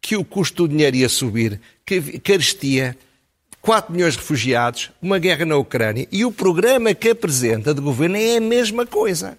que 0.00 0.16
o 0.16 0.24
custo 0.24 0.66
do 0.66 0.68
dinheiro 0.68 0.96
ia 0.96 1.08
subir, 1.08 1.60
que 1.86 2.18
carestia, 2.18 2.96
4 3.60 3.92
milhões 3.92 4.14
de 4.14 4.18
refugiados, 4.18 4.90
uma 5.00 5.18
guerra 5.18 5.46
na 5.46 5.56
Ucrânia 5.56 6.06
e 6.10 6.24
o 6.24 6.32
programa 6.32 6.92
que 6.92 7.10
apresenta 7.10 7.72
de 7.72 7.80
governo 7.80 8.16
é 8.16 8.36
a 8.36 8.40
mesma 8.40 8.84
coisa. 8.84 9.38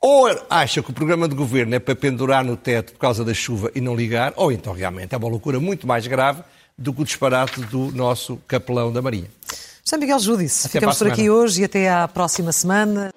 Ou 0.00 0.28
acha 0.50 0.82
que 0.82 0.90
o 0.90 0.94
programa 0.94 1.28
de 1.28 1.34
governo 1.34 1.74
é 1.74 1.78
para 1.78 1.94
pendurar 1.94 2.44
no 2.44 2.56
teto 2.56 2.92
por 2.92 2.98
causa 2.98 3.24
da 3.24 3.32
chuva 3.32 3.70
e 3.74 3.80
não 3.80 3.94
ligar, 3.94 4.32
ou 4.36 4.50
então 4.50 4.72
realmente 4.72 5.14
é 5.14 5.18
uma 5.18 5.28
loucura 5.28 5.60
muito 5.60 5.86
mais 5.86 6.06
grave 6.06 6.42
do 6.76 6.92
que 6.92 7.02
o 7.02 7.04
disparate 7.04 7.60
do 7.60 7.92
nosso 7.92 8.36
capelão 8.48 8.92
da 8.92 9.00
Marinha. 9.00 9.30
São 9.84 9.98
Miguel 9.98 10.18
Júdice, 10.18 10.68
ficamos 10.68 10.98
por 10.98 11.08
aqui 11.08 11.28
hoje 11.28 11.62
e 11.62 11.64
até 11.64 11.90
à 11.90 12.08
próxima 12.08 12.52
semana. 12.52 13.10